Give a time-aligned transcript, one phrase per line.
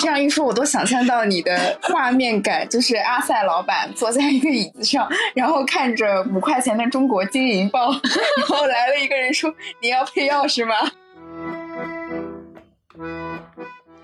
[0.00, 10.74] 这样一说，我都想象到你的画面感，就是阿塞老板坐在一个椅子上，然后看着五块钱的中国金银包，然后来了一个人说：“你要配钥匙吗？”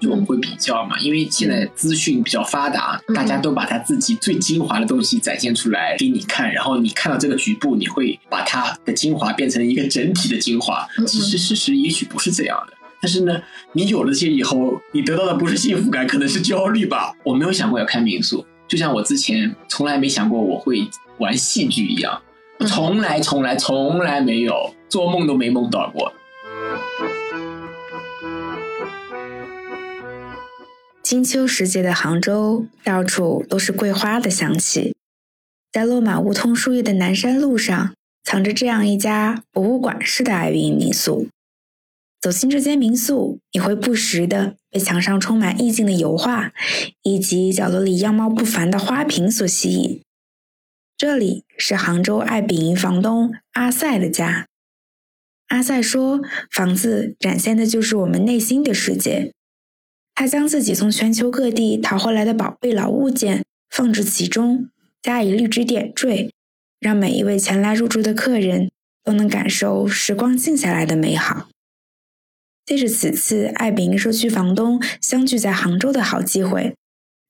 [0.00, 10.88] 就我们会比较嘛，因为现在资讯比较发达，大家都把他自己最精华的东西展现出来给你看，然后你看到这个局部，你会把它的精华变成一个整体的精华。
[11.06, 12.72] 其实事实也许不是这样的，
[13.02, 13.40] 但是呢，
[13.72, 17.14] 你有了这些以后，你得到的不是幸福感，可能是焦虑吧。
[17.24, 20.86] 我没有想过要开民宿，就像我之前从来没想过我会
[21.18, 22.20] 玩戏剧一样，
[22.68, 26.12] 从来从来从来没有做梦都没梦到过。
[31.02, 34.94] 金秋时节的杭州，到处都是桂花的香气。
[35.72, 41.28] 在落满梧桐树叶的南山路上，藏着这样一家博物馆式的爱云民宿。
[42.20, 46.52] 走进这间民宿，你会不时的被墙上充满意境的油画，
[47.02, 50.02] 以及角落里样貌不凡的花瓶所吸引。
[50.98, 54.46] 这里是杭州爱丙营房东阿塞的家。
[55.48, 56.20] 阿塞说
[56.52, 59.32] ：“房子展现的就是我们内心的世界。”
[60.14, 64.68] 他将自己从全球各地淘回来的宝贝老物件放置其中，
[65.00, 66.30] 加以绿植点缀，
[66.78, 68.70] 让每一位前来入住的客人
[69.02, 71.48] 都能感受时光静下来的美好。
[72.70, 76.76] 借着此次爱丙社区房东相聚在杭州的好机会，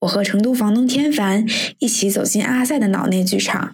[0.00, 1.46] 我和成都房东天凡
[1.78, 3.72] 一起走进阿塞的脑内剧场。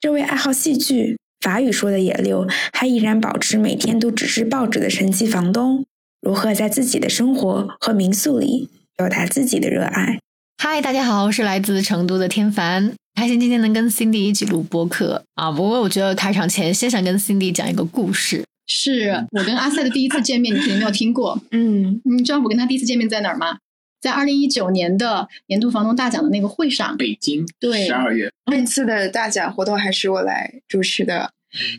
[0.00, 5.84] 这位爱好戏剧、法语说的也溜，还依然保持每天都只是报纸的神奇房东。
[6.20, 10.18] 如何在自己的生活和民宿里表达自己的热爱？
[10.60, 15.52] 嗨，大家好，我是来自成都的天凡，开心今天能跟 Cindy 一起录播客啊。
[15.52, 21.40] 不过我觉得开场前先想跟 Cindy 讲一个故事，是我跟阿塞的第一次见面，你肯定没有听过。
[21.50, 23.58] 嗯，你知道我跟他第一次见面在哪儿吗？
[24.00, 31.32] 在二零一九年的年度房东大奖的那个会上，北京，对，十二月那次的大奖活动还是我来主持的。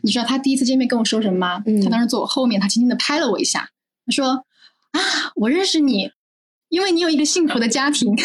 [0.04, 1.64] 你知道他第一次见面跟我说什么吗？
[1.82, 3.70] 他当时坐我后面，他轻轻的拍了我一下。
[4.06, 4.44] 他说
[4.92, 5.00] ：“啊，
[5.36, 6.12] 我认识你，
[6.70, 8.14] 因为你有一个幸福的家庭。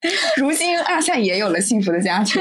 [0.36, 2.40] 如今阿夏也有了幸福的家庭。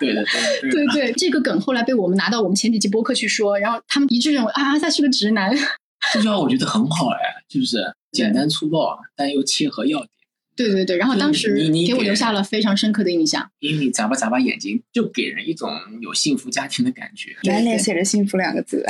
[0.00, 0.24] 对 对，
[0.70, 5.52] 对对对，这个梗后来被我们拿到我们前几期播客去说，然后他们一致认为啊，阿夏是个直男。
[6.12, 7.78] 这句话我觉得很好哎，就是
[8.12, 10.08] 简单粗暴，但又切合要点。
[10.56, 15.70] 对对对，然后当时给我留下了非常深刻的印象，因为你眨巴眨巴眼睛，就给人一种
[16.00, 18.84] 有幸福家庭的感觉，满脸写着“幸福”两个字。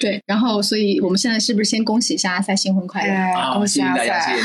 [0.00, 3.54] 对，然后所以我们现在是不是先恭喜一下阿塞新婚快乐？
[3.54, 4.38] 恭喜阿塞，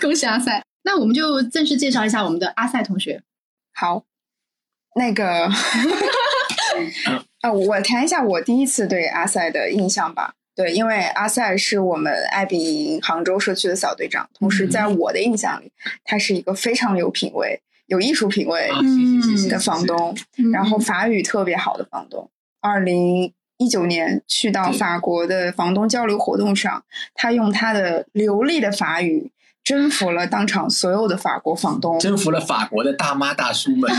[0.00, 0.62] 恭喜阿塞。
[0.84, 3.22] 那我们就正式介绍一下我们的阿塞同学。
[3.72, 4.04] 好，
[4.96, 5.48] 那个
[7.40, 10.34] 啊， 我谈一下我第一次对阿塞的印象吧。
[10.54, 15.72] 对，因为阿塞是我们爱彼迎杭州社区的小队长，同时在我的印象里，
[16.04, 18.68] 他是一个非常有品位、有艺术品位
[19.48, 20.14] 的房东，
[20.52, 22.28] 然后法语特别好的房东。
[22.60, 29.30] 二零一九年去到法国的房东交流活动上，他用他的流利的法语。
[29.64, 33.90] 征服了当场所有的法国房东，征服了法国的大妈大叔们。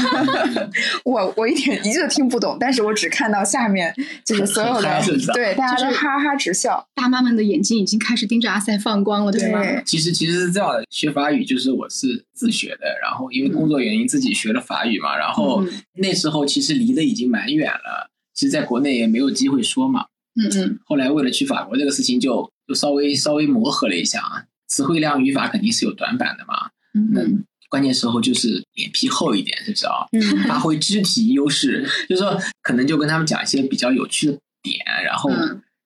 [1.06, 3.94] 我我一点一句都听不懂，但是我只看到下面
[4.26, 5.02] 就是所有的
[5.34, 9.62] 对大家都哈哈直笑，大妈们的眼睛已经开始盯着阿塞放光了，对吗？
[9.86, 15.64] 其实其实是这样的，学法语就是我是自学的，然后因为工作原因自己学了法语嘛，然后
[15.94, 20.08] 那时候其实离得已经蛮远了，其实在国内也没有机会说嘛。
[20.36, 20.80] 嗯嗯。
[20.86, 24.44] 后来为了去法国这个事情，就就稍微稍微磨合了一下啊。
[24.68, 26.70] 词汇量、语法肯定是有短板的嘛。
[26.94, 30.06] 嗯，关键时候就是脸皮厚一点，是不是啊？
[30.12, 35.32] 嗯，发挥肢体优势， 就是说，可能就跟他们讲一些比较有趣的点，然后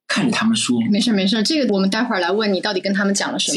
[0.08, 0.82] 看着他们说。
[0.92, 3.52] 没事没事，这个我们待会儿来问你，到底跟他们讲了什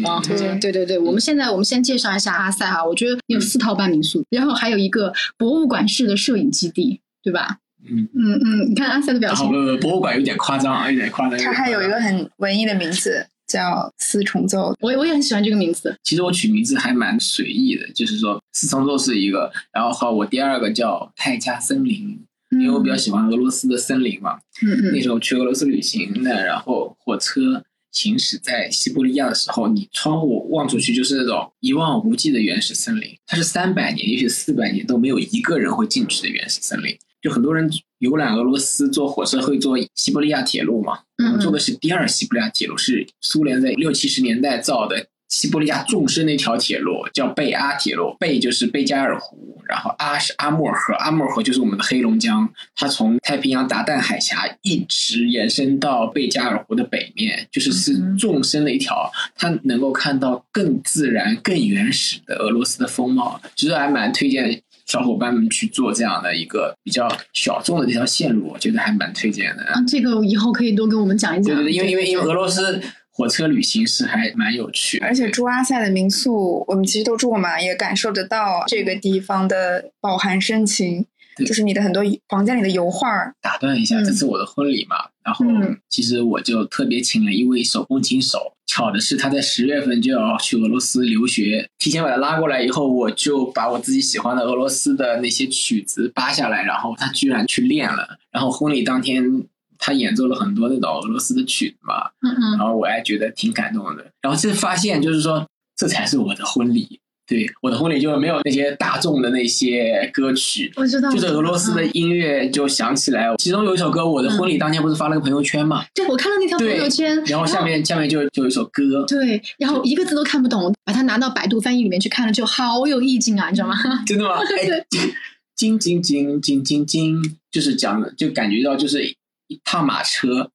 [0.00, 0.08] 么？
[0.08, 0.22] 啊，
[0.60, 2.84] 对对对，我们现在我们先介绍一下阿塞哈。
[2.84, 7.58] 我觉得有四套半民宿，然后还有一个博物馆式的摄影基地，对吧？
[7.86, 9.50] 嗯嗯嗯，你看阿塞的表情。
[9.80, 11.38] 博物馆有点夸张啊，有点夸张。
[11.38, 13.26] 它还有一个很文艺的名字。
[13.54, 15.96] 叫四重奏，我我也很喜欢这个名字。
[16.02, 22.18] 其实我取名字还蛮随意的，就是说四重奏是一个，然后和我第二个叫泰加森林，
[22.50, 24.38] 因为我比较喜欢俄罗斯的森林嘛。
[24.62, 24.92] 嗯嗯。
[24.92, 36.96] 那时候去俄罗斯旅行的，然后火车行驶在西伯利亚的时候，你窗户望出去就是那种一望无际的原始森林，它是三百年，也许四百年都没有一个人会进去的原始森林。
[37.24, 37.66] 就很多人
[38.00, 48.14] 游览俄罗斯坐火车会坐西伯利亚铁路嘛，嗯，坐的是第二西伯利亚铁路，是苏联在六七十年代造的西伯利亚纵深的一条铁路，叫贝阿铁路。
[48.20, 52.46] 贝就是贝加尔湖，然后阿是阿穆尔河，阿穆尔河就是我们的黑龙江。
[52.76, 63.40] 它从太平洋达旦海峡一直延伸到贝加尔湖的北面，就是是纵深的一条，它能够看到更自然、更原始的俄罗斯的风貌。
[63.56, 69.64] 其实还蛮推荐小伙伴们去做这样的一个比较小众的这条线路，我觉得还蛮推荐的。
[69.64, 71.56] 啊，这个以后可以多跟我们讲一讲。
[71.56, 72.80] 对对对，因为因为因为俄罗斯。
[73.16, 81.06] 火车旅行是还蛮有趣，而且住阿塞的民宿，我们其实都住过嘛，也感受得到这个地方的饱含深情。
[81.46, 83.08] 就是你的很多房间里的油画。
[83.40, 85.44] 打断一下，这是我的婚礼嘛，然后
[85.88, 88.52] 其实我就特别请了一位手风琴手。
[88.66, 98.18] 巧的是，他在十月份就要去俄罗斯留学，提前把他拉过来以后，我就把我自己喜欢的俄罗斯的那些曲子扒下来，然后他居然去练了。
[98.30, 99.44] 然后婚礼当天。
[99.76, 102.08] 他演奏了很多那种俄罗斯的曲子嘛，
[102.56, 104.06] 然后我还觉得挺感动的。
[104.22, 105.46] 然后就发现就是说，
[105.76, 107.00] 这才是我的婚礼。
[107.26, 113.34] 对，我的婚礼就没有那些大众的那些歌曲，我知道，就是俄罗斯的音乐就响起来。
[113.38, 115.84] 其中有一首歌，我的婚礼当天不是发了个朋友圈嘛？
[115.94, 123.74] 对，我看到那条朋友圈，然后下面下面就就有一首歌，对，然后一个字都看不懂，把它拿到百度翻译里面去看了，就好有意境啊，你知道吗？
[124.06, 124.38] 真的吗？
[124.46, 124.84] 对，
[125.56, 129.14] 金金金金金金，就是讲的，就感觉到就是。
[129.46, 130.50] 一趟马车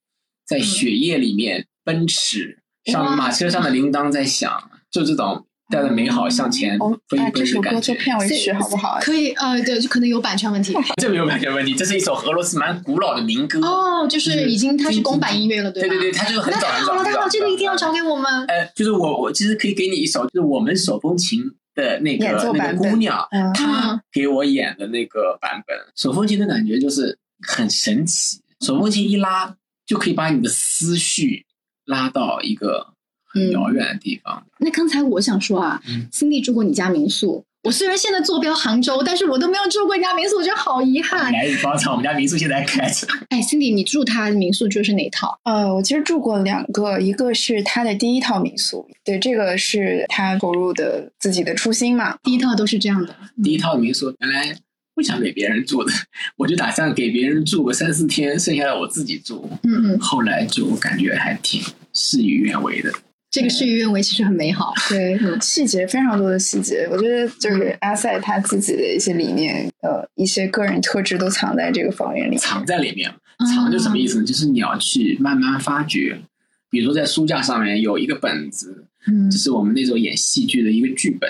[0.48, 6.78] 在雪夜里面奔驰，上马车上的铃铛在响，就这种带着美好向前
[7.08, 7.94] 飞奔的感觉。
[7.94, 8.98] 片尾曲好不好？
[9.02, 10.74] 可以，呃，对，就可能有版权问题。
[11.02, 13.60] 这没有版权问题，这是一首俄罗斯蛮古老的民歌。
[13.62, 15.90] 哦，就是已经它是公版音乐了，对吧？
[15.90, 17.04] 对对对，它就是很早很早。
[17.04, 18.46] 太好了，这个一定要找给我们。
[18.48, 21.42] 呃，就是我我其实可以给你一首，就是我们手风琴
[21.76, 25.78] 的那个那个姑娘，她给我演的那个版本。
[25.96, 27.18] 手风琴的感觉就是
[27.48, 28.42] 很神奇。
[28.62, 29.56] 手风琴一拉，
[29.86, 31.46] 就可以把你的思绪
[31.86, 32.94] 拉到一个
[33.40, 34.44] 很遥远的地方。
[34.60, 35.82] 那刚才我想说啊
[36.12, 37.44] ，Cindy 住过你家民宿。
[37.64, 41.32] 我虽然现在坐标杭州，但是我都没有住过你家民宿，我觉得好遗憾。
[41.32, 43.06] 来日方长，我们家民宿现在开着。
[43.30, 45.38] 哎，Cindy，你住他的民宿住的是哪套？
[45.44, 52.18] 呃，我其实住过两个，一个是他的第一套民宿，对，这个是他投入的自己的初心嘛。
[52.24, 53.14] 第一套都是这样的。
[53.44, 54.56] 第一套民宿原来。
[54.96, 55.94] 不想给别人住的，
[56.36, 59.50] 我就打算给别人住个三四天，剩下的我自己住。
[59.64, 60.00] 嗯嗯。
[60.00, 61.64] 后来就感觉还挺
[61.94, 62.92] 事与愿违的。
[63.32, 64.74] 这个事与愿违其实很美好。
[64.90, 72.38] 对，细节非常多的细节，我觉得就是阿塞他自己的一些理念，呃，一些个人特质都藏在这个房源里。
[72.38, 73.14] 藏在里面，
[73.54, 74.26] 藏就什么意思呢？
[74.26, 76.20] 就是你要去慢慢发掘。
[76.72, 81.30] 比如说在书架上面有一个本子，嗯这是我们那时候演戏剧的一个剧本。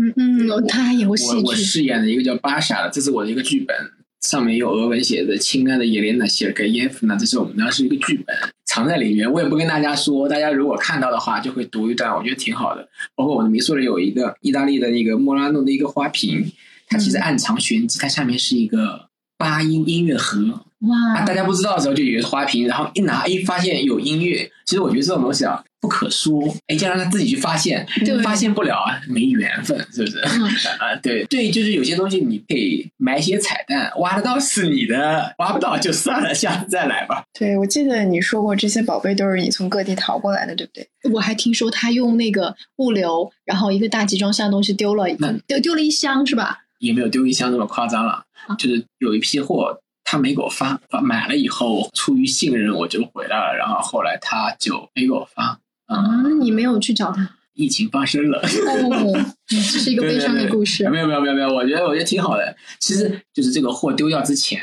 [0.00, 1.36] 嗯嗯，他还演过戏剧。
[1.36, 3.76] 我我饰演的一个叫巴莎的，这是我的一个剧本，
[4.20, 9.30] 上面有俄文写的“亲爱的叶莲娜·谢尔盖耶夫娜”，这是我们当时一个剧本，藏在里面。
[9.30, 12.88] 我也不跟大家说，大家如果看到的话，就会读一段，我觉得挺好的。
[13.14, 16.50] 包括我的民宿里有一个意大利的那个莫拉诺的一个花瓶，
[16.88, 20.64] 它其实暗藏玄机，它下面是一个八音音乐盒。
[20.80, 21.24] 哇！
[21.24, 24.50] 大家不知道的时候就以为是花瓶，然后一拿，一发现有音乐。
[24.64, 25.64] 其实我觉得这种东西啊。
[25.80, 27.86] 不可说，哎，就让他自己去发现，
[28.22, 30.18] 发现不了啊，没缘分，是不是？
[30.78, 37.22] 啊，对对，就是有些东西你可以埋些彩蛋，挖得到是你的，挖不到就算了，下次再来吧。
[37.38, 40.88] 对，我记得你说过这些宝贝都是你从各地淘过来的，对不对？
[41.12, 45.06] 我还听说他用那个物流，然后一个大集装箱东西丢了，
[45.46, 46.58] 丢丢了一箱是吧？
[46.80, 48.24] 也没有丢一箱那么夸张了，
[48.58, 49.80] 就是有一批货。
[50.10, 55.60] 他没给我发，买了以后出于信任我就回来了，然后后来他就没给我发。
[55.88, 57.34] 啊，你没有去找他？
[57.54, 60.88] 疫情发生了，哦， 这是一个悲伤的故事。
[60.88, 62.56] 没有没有没有没有，我觉得我觉得挺好的。
[62.78, 64.60] 其实就是这个货丢掉之前，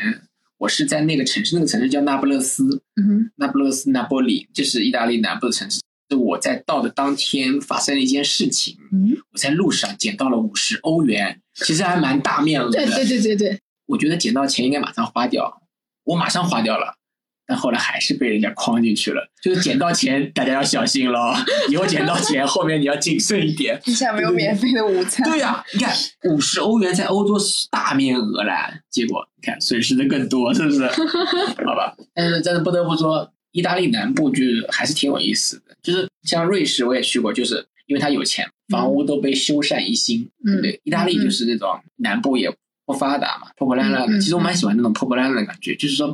[0.60, 5.82] 我是在那个城市，那个城市叫那不勒斯，嗯哼，那不勒斯那波里，就是意大利南部的城市。
[6.08, 12.77] 就我在到的当天发生了一件事情，嗯，我在路上捡到了五十欧元，其实还蛮大面额的。
[12.77, 15.63] 对对对对对，我觉得捡到钱应该马上花掉，
[16.05, 16.94] 我马上花掉了。
[17.48, 21.34] 但后来还是被人家框进去了，就是捡到钱，大家要小心喽。
[21.70, 23.80] 以后捡到钱，后面你要谨慎一点。
[23.84, 25.30] 地下没有免费的午餐。
[25.30, 28.54] 对呀，你看五十欧元在欧洲是大面额了，
[28.90, 30.88] 结果你看损失的更多，是不是？
[30.88, 35.75] 好吧，但是但是不得不说，意大利南部就是还是挺有意思的。
[35.84, 40.28] 就是像瑞士，我也去过，就是因为它有钱，房屋都被修缮一新。
[40.48, 42.52] 嗯，对，意大利就是那种南部也
[42.88, 44.20] 不发达嘛，破破烂烂的。
[44.20, 46.12] 其实我蛮喜欢那种破破烂烂的感觉，就是说。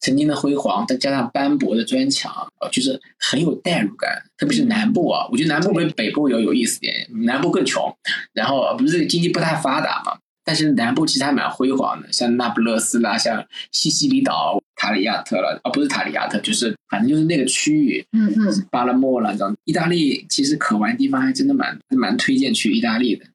[0.00, 4.22] 曾经的辉煌，再加上斑驳的砖墙，呃，就是很有代入感。
[4.36, 6.94] 特别是南部啊，我觉得南部比北部要有意思点。
[7.24, 7.92] 南部更穷，
[8.32, 19.56] 然后不是经济不太发达嘛，但是南部其实还蛮辉煌的，像那不勒斯啦，像西西里岛、塔里亚特了，啊，不是塔里亚特，就是反正就是那个区域，嗯嗯，巴勒莫了这样。
[19.64, 23.26] 意大利其实可玩地方还真的蛮蛮推荐去意大利的。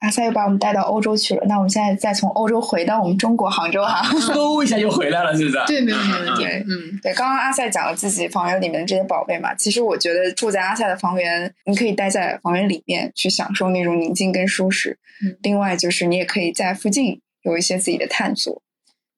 [0.00, 4.00] 阿塞又把我们带到欧洲去了，那我们现在再从欧洲回到我们中国杭州哈，
[4.32, 5.58] 嗖一下就回来了，是不是？
[5.66, 6.44] 对，没有问题。
[6.44, 14.96] 嗯，对，刚刚阿塞讲了自己房源里面的这些宝贝嘛，其实我觉得住在阿塞的房源，你可以待在房源里面去享受那种宁静跟舒适。
[15.24, 18.62] 嗯，另外就是你也可以在附近有一些自己的探索。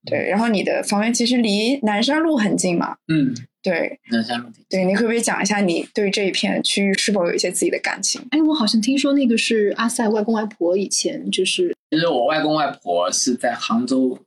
[0.06, 2.96] 对，然后你的房源其实离南山路很近嘛。
[3.08, 3.34] 嗯。
[3.62, 4.48] 对，南山路。
[4.68, 8.20] 对，你可不可以讲一下你对这一片区域是否有一些自己的感情？
[8.30, 14.18] 哎，我好像听说那个是阿塞外公外婆以前就是，其实我外公外婆是在杭州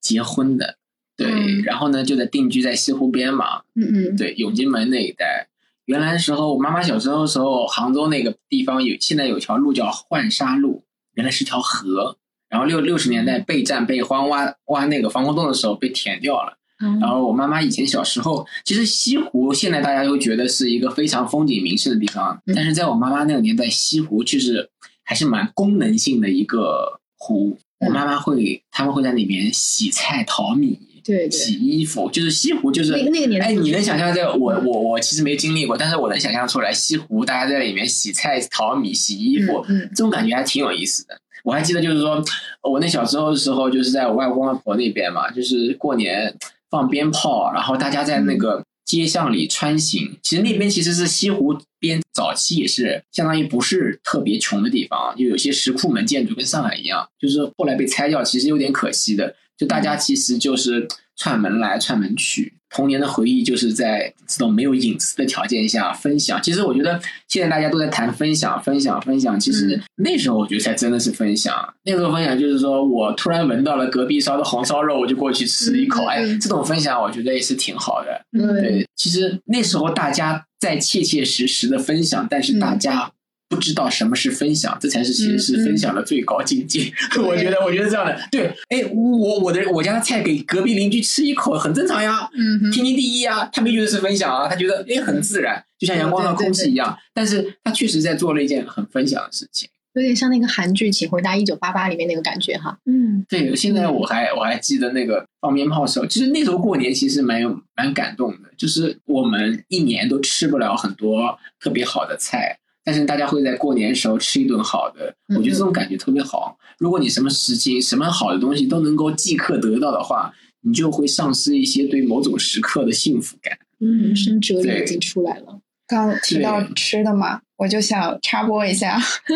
[0.00, 0.76] 结婚的，
[1.16, 1.26] 对，
[1.62, 5.48] 然后呢就在定居在西湖边嘛，嗯嗯，对，永金门那一带。
[5.86, 10.82] 原来的时候，我妈妈小时候的时候，杭州那个地方有现在有条路叫浣纱路，
[11.14, 12.16] 原来是条河，
[12.48, 16.58] 然后六六十年代备战备荒挖挖那个防空洞的时候被填掉了。
[17.00, 24.68] 然后我妈妈以前小时候，其实西湖现在大家都觉得是一个非常风景名胜的地方，但是在我妈妈那个年代，西湖就是
[25.02, 27.56] 还是蛮功能性的一个湖。
[27.80, 33.48] 我妈妈会，他们会在里面洗菜、淘米，对，洗衣服，就是西湖就是那个那个年代。
[33.48, 34.26] 哎，你能想象在？
[34.26, 41.18] 我我我其实没经历过，但是我能想象出来，西湖大家在里面洗菜、淘米、洗衣服，这种感觉还挺有意思的。
[41.42, 42.24] 我还记得，就是说
[42.62, 46.34] 我那小时候的时候，就是在我外公外婆那边嘛，就是过年。
[46.74, 50.18] 放鞭炮，然后大家在那个街巷里穿行。
[50.24, 59.36] 其实那边其实是西湖边，早期也是相当于不是特别穷的地方，就有些石库门建筑跟上海一样，就是后来被拆掉，其实有点可惜的。
[59.56, 62.52] 就大家其实就是串门来串门去。
[62.74, 66.42] 童年的回忆就是在这种没有隐私的条件下分享。
[66.42, 69.38] 其实我觉得现在大家都在谈分享、分享、分享。
[69.38, 71.54] 其实那时候我觉得才真的是分享。
[71.84, 76.04] 那时候分享就是说我突然闻到了隔壁烧的红烧肉，我就过去吃一口。
[76.06, 78.20] 哎，这种分享我觉得也是挺好的。
[78.32, 83.10] 对，其实那时候大家在切切实实的分享，但是大家。
[83.54, 86.92] 不知道什么是分享，这才是其实是分享的最高境界。
[87.22, 96.96] 我觉得，我觉得这样的对，哎，我我的我家的菜给隔壁邻居吃一口很正常呀，嗯，天经地义啊，他没觉得是分享啊，他觉得哎很自然，就像阳光和空气一样。
[97.12, 102.76] 但是他确实在做了一件很分享的事情，有点像那个韩剧《请回答一九八八》里面那个感觉哈。
[102.86, 112.58] 嗯，对，现在我还我还记得那个放鞭炮的时候，其实那时候过年其实蛮有蛮感动的，就是我们一年都吃不了很多特别好的菜。
[112.84, 116.56] 但是大家会在过年时候吃一顿好的，我觉得这种感觉特别好。
[116.78, 123.56] 如果你什么时机、什么好的东西都能够即刻得到的话，你就会丧失一些对某种时刻的幸福感。
[123.80, 125.60] 嗯，人生哲理已经出来了。
[125.86, 128.98] 刚提到吃的嘛，我就想插播一下。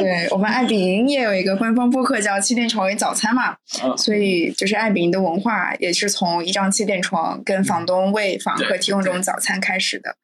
[0.00, 3.54] 对我们爱彼迎也有一个官方播客叫“气垫床与早餐”嘛，
[3.96, 10.16] 所以就是爱彼迎的文化也是从一张气垫床跟房东为访客提供这种早餐开始的。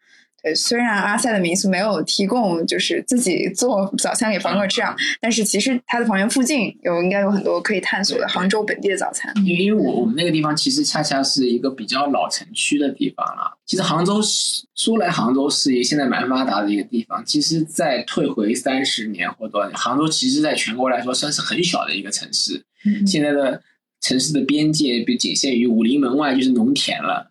[0.48, 9.30] 对，虽然阿塞的民宿没有提供就是自己做早餐给房客吃啊，但是其实它的房源附近有应该有很多可以探索的杭州本地的早餐。
[9.44, 13.58] 因为我我们那个地方其实恰恰是一个比较老城区的地方了。
[13.66, 17.22] 其实杭州是说来杭州是一个现在蛮发达的一个地方。
[17.26, 22.64] 其实再退回三十年或多少年，杭州其实在全国来说算是很小的一个城市。
[23.06, 23.60] 现在的
[24.00, 27.30] 城市的边界就仅限于武林门外就是农田了。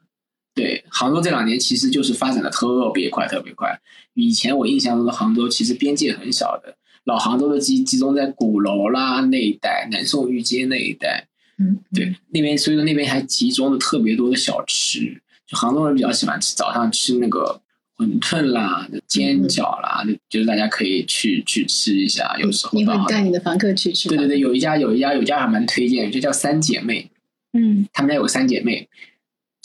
[0.58, 3.80] 对，杭州这两年其实就是发展的特别快，特别快。
[4.16, 11.28] 以前我印象中的杭州其实边界很小的，老杭州的集集中在鼓楼啦那一带，南宋御街那一带。
[11.60, 17.62] 嗯，对，那边所以说那边还集中了特别多的小吃，就杭州人比较喜欢吃早上吃那个
[17.98, 22.36] 馄饨啦、煎饺啦，就是大家可以去去吃一下。
[22.40, 24.10] 有时候你会带你的房客去吃？
[24.10, 27.10] 对对对，有一家有一家有一家还蛮推荐，就叫三姐妹。
[27.54, 28.90] 嗯，他们家有三姐妹。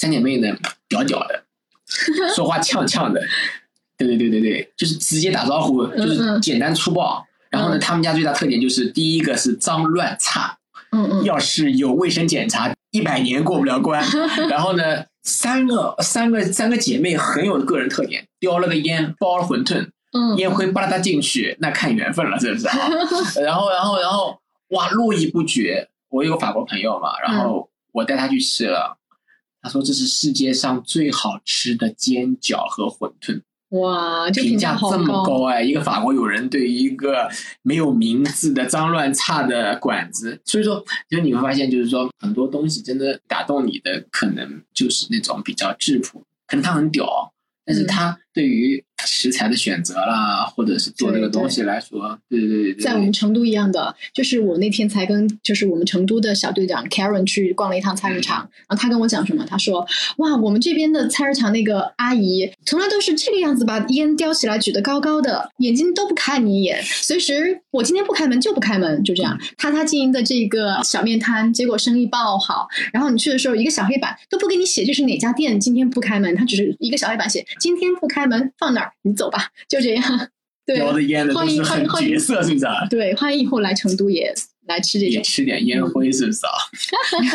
[0.02, 0.48] 三姐妹呢，
[0.88, 1.44] 屌屌的，
[2.34, 3.22] 说话呛呛的，
[3.96, 7.24] 对对对对对，就是直接打招呼，就是简单粗暴。
[7.50, 10.58] 然后呢，他们家最大特点就是第一个是脏乱差，
[10.90, 14.04] 嗯嗯，要是有卫生检查，一百年过不了关。
[14.50, 22.76] 然后呢，三个三个三个姐妹很有个人特点，叼了个烟，包了馄饨，嗯，烟灰吧嗒进去，那看缘分了，是不是啊？
[23.40, 24.36] 然后然后然后
[24.70, 25.88] 哇，络绎不绝。
[26.08, 28.98] 我有个法国朋友嘛，然后我带他去吃了。
[29.62, 33.40] 他说：“这是世界上最好吃的煎饺和馄饨。”
[33.72, 35.62] 哇，评价这么高哎！
[35.62, 37.26] 一个法国友人对于一个
[37.62, 47.32] 没有名字的脏乱差的馆子，所以说，就你会发现，就是说很多东西真的打动你的，可能就是那种比较质朴，可能他很屌，
[47.64, 59.44] 但是他对于食材的选择啦，或者是做这个东西来说，对对对对，在我们成都一样的，就是我那天才跟就是我们成都的小队长 Karen 去逛了一趟菜市场，然后他跟我讲什么？
[59.44, 59.84] 他说
[60.18, 69.38] ：“哇，我们这边的菜市场那个阿姨从来都是这个样子，把烟叼起来举得高高的，眼睛都不看你一眼，随时我今天不开门就不开门，就这样。
[69.58, 80.30] 他他经营的这个小面摊，结果生意爆好，然后你去的时候一个小黑板都不给你写，这是哪家店今天不开门，他只是一个小黑板写今天不开门，放那儿你走吧，就这样。
[80.64, 82.66] 对，叼的烟的都是很角色，是不是？
[82.88, 84.32] 对，欢迎以后来成都也
[84.66, 86.52] 来吃这也吃点烟灰，是不是啊？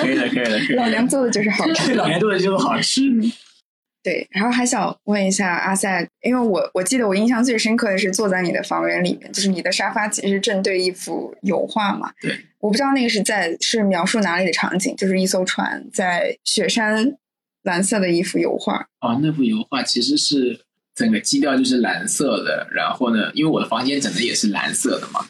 [0.02, 0.76] 可以的，可以的，可以。
[0.78, 3.02] 老娘做的就是好吃，老娘做的就是好吃。
[4.02, 12.14] 对，然后还想问一下阿塞，因为我我记得我印象最深刻的是坐在你的房源里面，就是你的沙发其实正对一幅油画嘛。
[12.22, 17.18] 对，我不知道那个是在是描述哪里的场景，就是一艘船在雪山，
[17.64, 18.88] 蓝色的一幅油画。
[19.02, 20.62] 哦，那幅油画其实是
[20.98, 25.24] 整个基调就是蓝色的，然后呢，因为我的房间整的也是蓝色的嘛，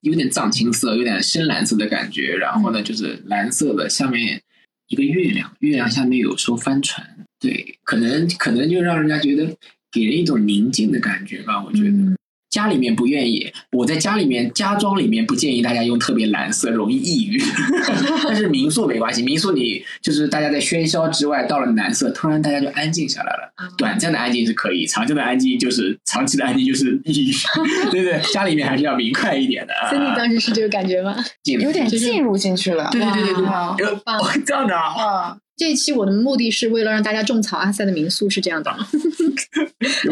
[0.00, 4.42] 有点藏青色，有点深蓝色的感觉，然后呢就是蓝色的，下面
[4.88, 7.06] 一个月亮，月亮下面有艘帆船。
[7.38, 9.46] 对，可能可能就让人家觉得
[9.92, 12.16] 给人一种宁静的感觉吧，我觉得。
[12.56, 17.38] 家里面不愿意，我在家里面家装里面不建议大家用特别蓝色，容易抑郁。
[18.24, 23.52] 但是民宿没关系，民宿你就是大家在喧嚣之外，到了蓝色，突然大家就安静下来了。
[23.76, 27.32] 短暂的安静是可以，长久的安静就是长期的安静就是抑郁。
[27.92, 29.74] 对对，家里面还是要明快一点的。
[29.90, 31.14] 所以你当时是这个感觉吗？
[31.60, 32.88] 有点进入进去了。
[32.90, 33.44] 对对对对
[33.76, 34.18] 对，棒！
[34.46, 35.36] 这样的啊。
[35.58, 38.70] 这一期我的目的是为了让大家种草阿塞的民宿，是这样的。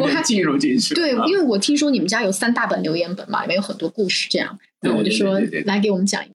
[0.00, 0.95] 我还进入进去。
[0.95, 6.28] 对，因为我听说你们家有三大本留言本嘛，里面有很多故事，这样，那我就说来给我们讲一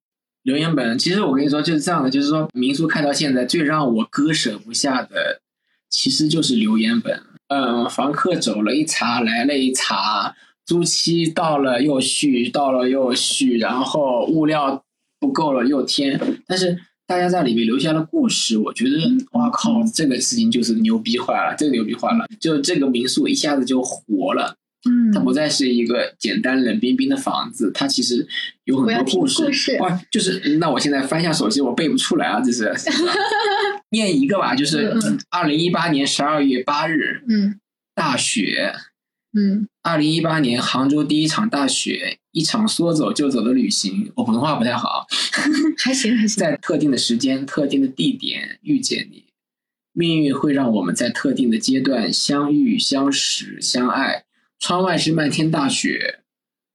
[0.43, 0.97] 留言本。
[0.97, 5.41] 其实我跟你说就是这样的，就是说民宿开到现在，最让我割舍不下的，
[5.89, 7.21] 其实就是留言本。
[7.47, 14.83] 嗯，房客走了一茬，来了一茬，租期到了又续，到了又续，然后物料
[15.19, 16.77] 不够了又添，但是。
[17.09, 18.99] 大家在里面留下的故事，我觉得，
[19.31, 24.55] 哇靠，这个事情就是牛逼坏了，这个牛逼坏了，就这个民宿一下子就活了，
[24.87, 28.27] 嗯，它不再是一个简单冷冰冰的房子，它其实
[28.65, 32.71] 有很多故事，哇，就是那我现在翻一下手机，我背不出来啊，这是，
[33.89, 34.95] 念一个吧，就是
[35.31, 37.59] 二零一八年十二月八日，嗯，
[37.95, 38.71] 大雪。
[39.33, 44.11] 嗯，二零一八年杭州第一场大雪，一场说走就走的旅行。
[44.15, 45.05] 我普通话不太好，
[45.77, 46.39] 还行还行。
[46.39, 49.25] 在特定的时间、特定的地点遇见你，
[49.93, 54.25] 命运会让我们在特定的阶段相遇、相识、相爱。
[54.57, 56.21] 窗外是漫天大雪，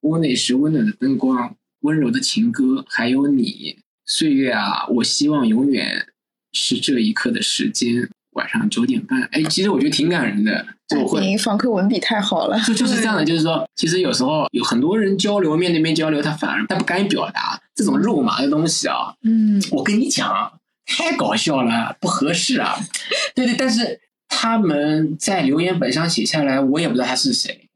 [0.02, 3.78] 屋内是温暖的灯光、温柔的情歌，还有你。
[4.06, 6.06] 岁月啊，我希望永远
[6.52, 8.08] 是这一刻的时间。
[8.34, 10.64] 晚上九点半，哎，其实我觉得挺感人的。
[10.86, 19.14] 就会房客文笔太好了，就就是这样的，就是说，其实有时候有很多人交流，面对面交流，他反而他不敢表达这种肉麻的东西啊。
[19.22, 20.52] 嗯，我跟你讲，
[20.84, 22.76] 太搞笑了，不合适啊。
[23.34, 27.70] 对对，但是他们在留言本上写下来，我也不知道他是谁，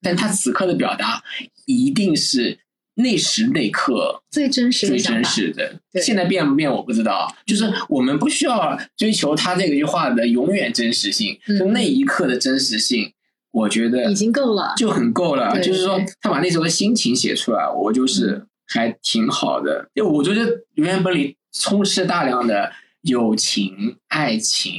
[0.00, 1.22] 但他此刻的表达
[1.66, 2.63] 一定是。
[2.96, 7.28] 那时那刻最真实、最真实的，现在变不变我不知道。
[7.44, 13.12] 就是我们不需要追求他这句话的永远真实性，就那一刻的真实性，
[13.50, 15.60] 我觉得已经够了，就很够了。
[15.60, 19.88] 就是说，他把那时候的心情写出来，我就是还挺好的。
[19.94, 22.70] 因为我觉得留言本里充斥大量的
[23.02, 24.72] 友情、爱情，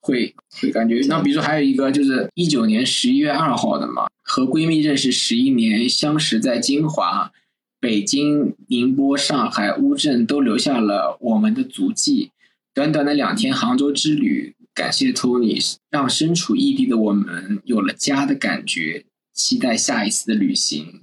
[0.00, 1.00] 会会感觉。
[1.08, 4.06] 那比如说还有一个，就是一九年十一月二号的嘛。
[4.26, 7.32] 和闺蜜认识十一年，相识在金华、
[7.78, 12.32] 北京、宁波、上海、乌镇都留下了我们的足迹。
[12.74, 15.58] 短短的两天杭州之旅，感谢托尼，
[15.88, 19.04] 让身处异地的我们有了家的感觉。
[19.32, 21.02] 期待下一次的旅行。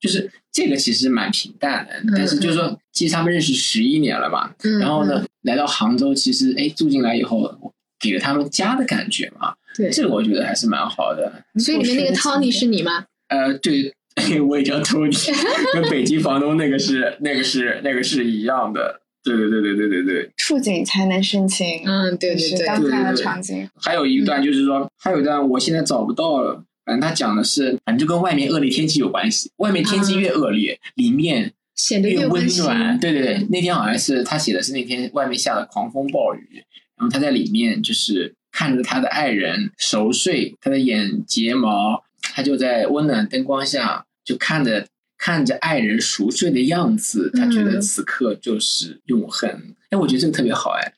[0.00, 4.54] 就是这个其实蛮平淡的，但是就是说，其实他们认识十一年了嘛。
[4.80, 9.54] 然后呢，来到杭州，其实哎住进来以后，给了他们家的感觉嘛。
[9.76, 11.44] 对，这个我觉得还是蛮好的。
[11.58, 13.04] 所以里面那个 Tony 是你吗？
[13.28, 13.92] 呃，对，
[14.46, 15.12] 我也叫 Tony，
[15.74, 19.00] 跟北京房东那个是那个是那个是一样的。
[19.24, 20.30] 对对对对对对对。
[20.36, 21.82] 触景才能生情。
[21.86, 23.66] 嗯，对对对，当下的场景。
[23.76, 26.62] 还有一段就是说，还有一段我现在找不到了。
[26.84, 29.50] 反正他讲的是，反正就跟外面恶劣天气有关系。
[29.56, 33.00] 外面天气越恶劣，里面显得越温暖。
[33.00, 36.62] 对对对，那天好像是他写的是那天外面下了狂风暴雨，
[36.98, 38.34] 然后他在里面就是。
[38.56, 44.86] 看着他的爱人熟睡，他的眼睫毛，他就在温暖灯光下，就看着
[45.18, 49.74] 看着爱人熟睡的样子，他觉得此刻就是永恒。
[49.90, 50.92] 哎，我觉得这个特别好，哎。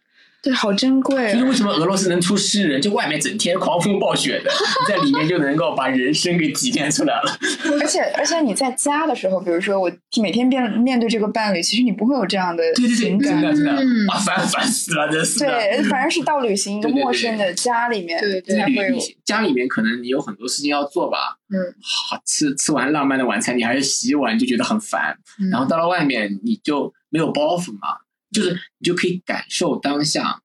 [0.46, 1.32] 对，好珍贵。
[1.32, 2.80] 就是为什么俄罗斯能出诗人？
[2.80, 4.50] 就外面整天狂风暴雪的，
[4.86, 7.36] 在里面就能够把人生给提炼出来了。
[7.80, 9.90] 而且而且你在家的时候，比如说我
[10.22, 13.72] 每天面面对这个伴侣，其实你不会有这样的情感，真的，
[14.12, 15.40] 啊，烦烦死了，真是。
[15.40, 18.96] 对，反正是到旅行一个陌生的家里面，对才会有。
[19.24, 25.16] 家里面可能你有很多事情要做吧，嗯，好吃吃完浪漫的晚餐，你还是洗碗就觉得很烦。
[25.50, 27.88] 然后到了外面，你就没有包袱嘛，
[28.32, 30.40] 就是你就可以感受当下。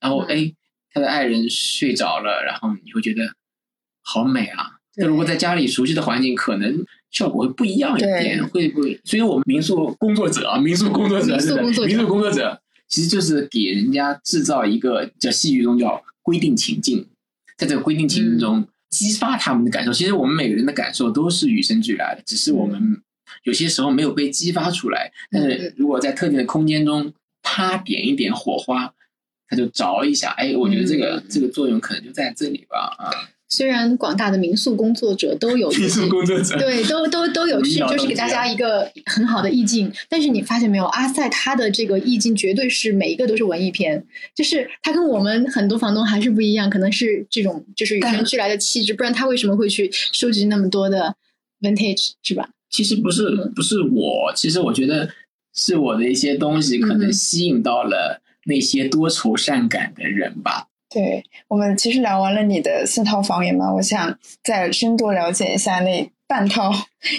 [0.00, 0.52] 然后哎，
[0.92, 3.22] 他的爱人睡着了，然后你会觉得
[4.02, 4.78] 好美啊。
[4.96, 9.00] 那如果在家里熟悉的环境，可能效果会不一样一点，会不会？
[9.04, 17.08] 所以我们民宿工作者啊，民宿工作者，民宿工作者，民宿工作者，其实就是给人家制造一个叫戏剧中叫规定情境，
[17.56, 19.92] 在这个规定情境中激发他们的感受。
[19.92, 23.00] 其实我们每个人的感受都是与生俱来的，只是我们
[23.44, 25.10] 有些时候没有被激发出来。
[25.30, 27.10] 但是如果在特定的空间中，
[27.42, 28.94] 啪点一点火花。
[29.48, 33.12] 他就着一下，哎，我觉得这个这个作用可能就在这里吧，啊。
[33.50, 39.92] 虽然广大的民宿工作者都有民宿工作者对，都都都有去，就是给大家一个很好的意境。
[40.08, 44.02] 但是你发现没有，阿塞他的这个意境绝对是每一个都是文艺片，
[44.34, 51.14] 就是他跟我们很多房东还是不一样，可能是这种就是与生俱来的气质，不然他为什么会去收集那么多的
[51.60, 52.48] vintage 是吧？
[52.70, 55.06] 其实不是不是我，其实我觉得
[55.54, 58.20] 是我的一些东西可能吸引到了。
[58.44, 60.66] 那些多愁善感的人吧。
[60.92, 66.72] 对我们其实聊完了你的四套房源嘛，我想再深度了解一下那半套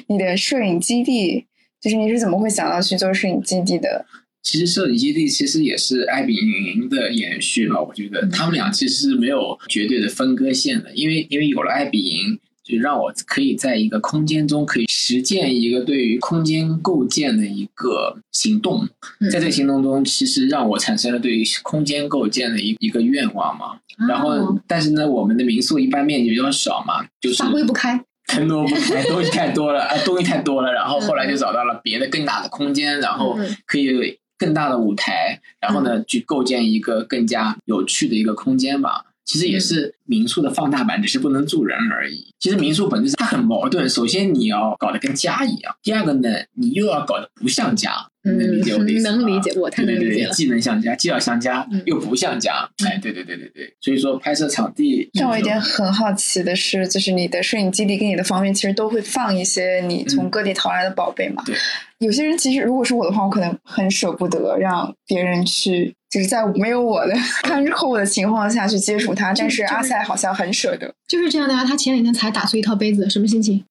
[0.08, 1.46] 你的摄影基地，
[1.80, 4.06] 就是你是怎么会想到去做摄影基地的？
[4.41, 12.38] 其实摄影基地其实也是爱彼迎的延续嘛，我觉得他们俩其实是没有绝对的分割线的，因为因为有了爱彼迎。
[12.63, 18.88] 就让我可以在一个空间中可以实践一个对于空间构建的一个行动，
[19.32, 23.78] 在这个行动中，其实让我产生了对于空间构建的一一个愿望嘛。
[24.08, 30.71] 然后，但是呢，我们的民宿一般面积比较少嘛，就是发挥不开， 太多不开，东西太多了啊，东西太多了。
[30.71, 39.06] 然后后来就找到了别的更大的空间，然后可以更大的舞台，然后呢，去构建一个更加有趣的一个空间吧。
[39.26, 42.34] 其实也是民宿的放大版，只是不能住人而已。
[42.40, 47.92] 其实民宿本质它很矛盾，首先你要搞得跟家一样，第二个呢，你又要搞得不像家。
[48.26, 50.34] 能理解我的意思能理解，我太能理解了。
[50.34, 52.70] 既能像家，既要像家，又不像家。
[52.86, 53.76] 哎，对对对对对。
[53.82, 61.44] 所以说拍摄场地，让我有点很好奇的是，就是你的摄影基地跟你的房源其实都会放一些你从各地淘来的宝贝嘛？
[61.46, 61.54] 对。
[62.00, 69.34] 有些人其实如果是我的话，我可能很舍不得让别人去，就是在没有我的 看护的情况下去接触他。
[69.34, 70.93] 但是阿塞好像很舍得。
[71.08, 73.63] 就是这样的呀，他前两天才打碎一套杯子，什么心情？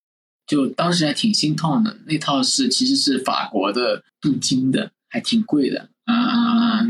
[0.46, 1.96] 就当时还挺心痛的。
[2.07, 4.90] 那套是其实是法国的镀金的。
[5.14, 6.81] 还挺贵的啊！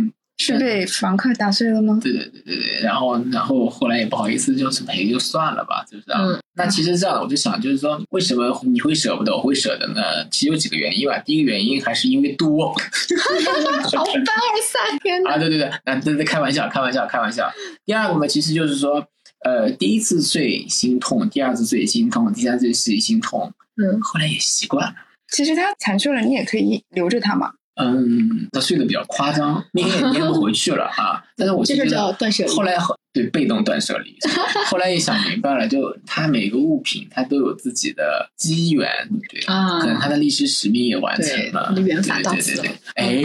[0.43, 1.99] 是被房客打碎了吗？
[2.03, 6.41] 对对对对对，然后然后后来也不好意思，就是赔就算了吧，就是这样。
[6.55, 10.03] 那其实这样，我就想，就是说，为什么你会舍不得，我会舍得呢？
[10.31, 11.19] 其实有几个原因吧。
[11.21, 15.39] 第一个原因还是因为多， 好凡尔赛，天啊！
[15.39, 17.51] 对对对，啊对对，开玩笑，开玩笑，开玩笑。
[17.85, 19.03] 第二个嘛，其实就是说，
[19.45, 23.51] 呃，第一次最心痛，第二次最心痛，第三次最心痛，
[23.83, 24.95] 嗯，后来也习惯了。
[25.33, 27.53] 其实他残缺了，你也可以留着它嘛。
[27.75, 31.23] 嗯，他睡得比较夸张， 明天也捏不回去了啊！
[31.37, 32.51] 但是我这叫断舍离。
[32.51, 32.77] 后来
[33.13, 34.17] 对被动断舍离，
[34.71, 38.89] 后来也想明白了，就他每个物品他都有自己的机缘，
[39.29, 42.63] 对啊，可能他的历史使命也完成了，缘法到此。
[42.95, 43.25] 哎，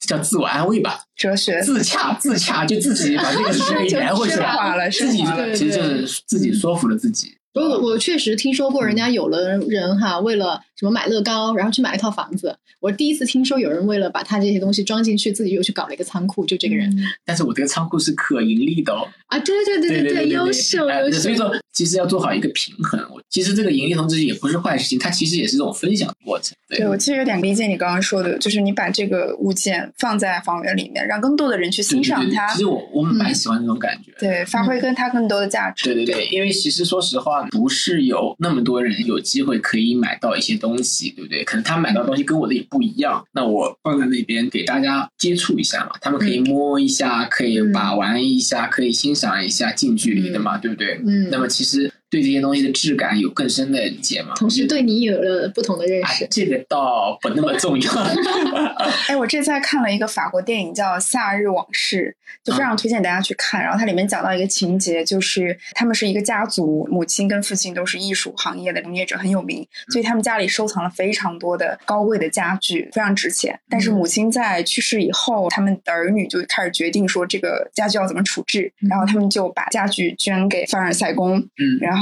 [0.00, 1.60] 这叫自我安慰吧，哲学。
[1.60, 7.36] 自洽自洽，就自己把这个事给圆回去了，自己其实就是自己说服了自己。
[7.58, 12.56] 我我确实听说过，人家有的人哈，为了什么买乐高，然后去买一套房子。
[12.80, 16.46] 我第一次听说有人为了把他这些东西装进去，自己又去搞了一个仓库。
[16.46, 16.94] 就这个人，
[17.24, 19.06] 但是我这个仓库是可盈利的哦。
[19.26, 21.18] 啊，对对对对对，优秀优秀。
[21.18, 23.00] 所以说，其实要做好一个平衡。
[23.30, 26.56] 其实这个盈利同时也不是坏事情，它其实也是一种分享的过程。
[26.68, 32.46] 对我其实有点理解你刚刚说的，就是你把这个物件放在房源里面，让更多的人去欣赏它。
[32.48, 34.12] 其实我我蛮喜欢这种感觉。
[34.18, 35.84] 对，发挥跟它更多的价值。
[35.84, 41.42] 对对对，因为其实说实话，不是有那么多人有机会可以买到一些东西，对不对？
[41.44, 43.24] 可能他买到东西跟我的也不一样。
[43.32, 51.00] 那我放在那边给大家接触一下嘛，他们可以摸一下，可以把玩一下，可以欣赏一下近距离的嘛，对不对？
[51.06, 51.28] 嗯。
[51.30, 51.90] 那么其实。
[52.10, 54.32] 对这些东西的质感有更深的理解吗。
[54.36, 57.92] 同时对你有了不同的认识，这个倒不那么重要。
[59.08, 62.16] 哎，我这次看了一个法国电影叫《夏日往事》，
[62.46, 63.62] 就非常推荐大家去看。
[63.62, 73.58] 然后它里面讲到一个情节，就是他们是一个家族，母亲跟父亲都是艺术行业的从业者，很有名，所以他们家里收藏了非常多的高贵的家具，非常值钱。
[73.68, 81.38] 但是母亲在去世以后，他们的儿女就开始决定说这个家具要怎么处置，然后他们就把家具捐给凡尔赛宫。
[81.38, 81.97] 嗯，然后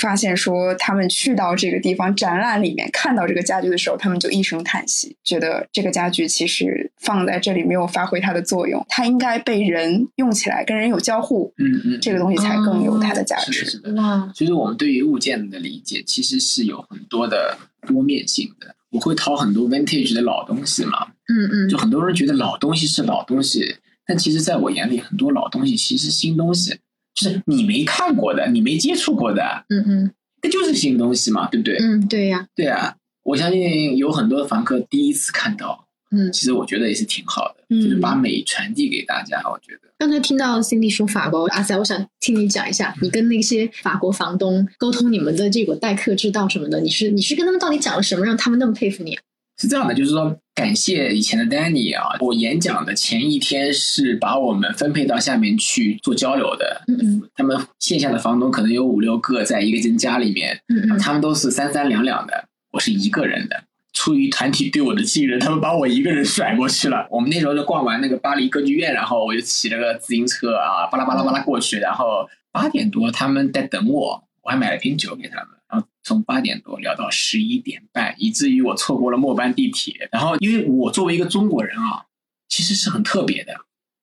[0.00, 13.52] 发现说他们去到这个地方展览里面看到这个家具的时候，他们就一声叹息，觉得这个家具其实放在这里没有发挥它的作用，它应该被人用起来，跟人有交互，嗯嗯，这个东西才更有它的价值。
[13.52, 18.74] 是的，哇，其实我们对于物件的理解其实是有很多的多面性的。
[18.90, 26.76] 我会淘很多 vintage 的老东西嘛，嗯嗯，就很多人觉得老东西是老东西，但其实在我眼里，很多老东西其实新东西，
[27.14, 30.10] 就是你没看过的，你没接触过的，嗯嗯，
[30.42, 31.76] 那就是新东西嘛，对不对？
[31.78, 35.86] 嗯，对呀，对啊，我相信有很多房客第一次看到。
[36.12, 39.40] 嗯，其实我觉得也是挺好的，就是把美传递给大家。
[39.48, 49.16] 我觉得刚才听到 Cindy 说法国阿塞，我想听你讲一下，你跟那些法国房东沟通你们的这个待客之道什么的，你是你是跟他们到底讲了什么，让他们那么佩服你？
[49.60, 56.82] 是这样的，就是说感谢以前的 Danny 啊，我演讲的前一天是把我们分配到下面去做交流的。
[56.88, 63.64] 嗯嗯，他们线下的房东可能有五六个，在一个间家里面，嗯嗯，他们都是三三两两的，我是一个人的。
[63.92, 67.06] 出于团体对我的信任，他们把我一个人甩过去了。
[67.10, 71.78] 我们那时候就逛完那个巴黎歌剧院，然后我就骑了个自行车啊，巴拉巴拉巴拉过去。
[71.80, 75.48] 然后八点多他们在等我，我还买了瓶酒给他们。
[76.02, 80.08] 从八点多聊到十一点半，以至于我错过了末班地铁。
[80.10, 82.06] 然后因为我作为一个中国人啊，
[82.48, 83.54] 其实是很特别的。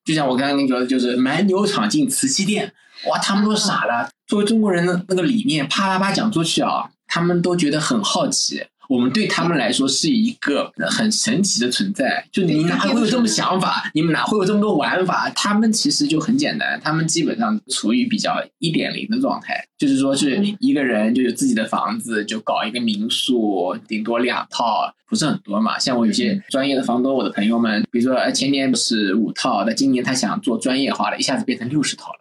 [0.06, 2.74] 就像我刚刚跟你说的，就是买牛场进瓷器店，
[3.10, 4.10] 哇，他们都傻了。
[4.26, 8.66] 作为中国人的那个理念，啪啪啪讲出去啊，他们都觉得很好奇。
[8.88, 13.90] 我们对他们来说是一个很神奇的存在，就你哪会有这么想法？
[13.94, 15.30] 你们哪会有这么多玩法？
[15.36, 25.78] 他们其实就很简单，他们基本上处于比较一点零的状态，就是说是一个人就有自己的房子，就搞一个民宿，顶多两套，不是很多嘛。
[25.78, 32.20] 像我有些专业的房东，我的朋友们，比如说前年是五套，但今年他想做专业化了，一下子变成六十套了。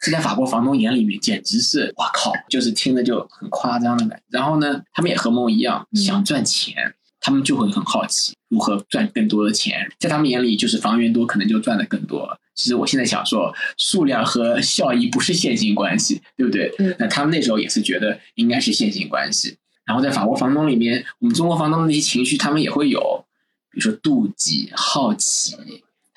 [0.00, 4.24] 这在法国房东眼里面简直是，哇靠，就是听着就很夸张的感觉。
[4.30, 9.90] 然后呢，他们也和梦一样想赚钱，他们就会很好奇如何赚更多的钱。
[9.98, 12.38] 在他们眼里，就是房源多，可能就赚的更多。
[12.54, 16.72] 其实我现在想说，数量和效益不是线性关系，对不对？
[16.98, 19.56] 那他们那时候也是觉得应该是线性关系。
[19.84, 23.24] 然后在法国房东里面，我们中国房东的那些情绪，他们也会有，
[23.70, 25.56] 比如说妒忌、好奇。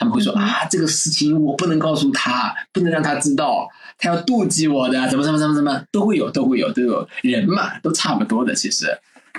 [0.01, 8.87] 他们会说啊，这个事情我不能告诉他，不能让他知道，他要妒忌我的，怎么怎么怎么怎么都会有，都会有，都有人嘛，都差不多的其实。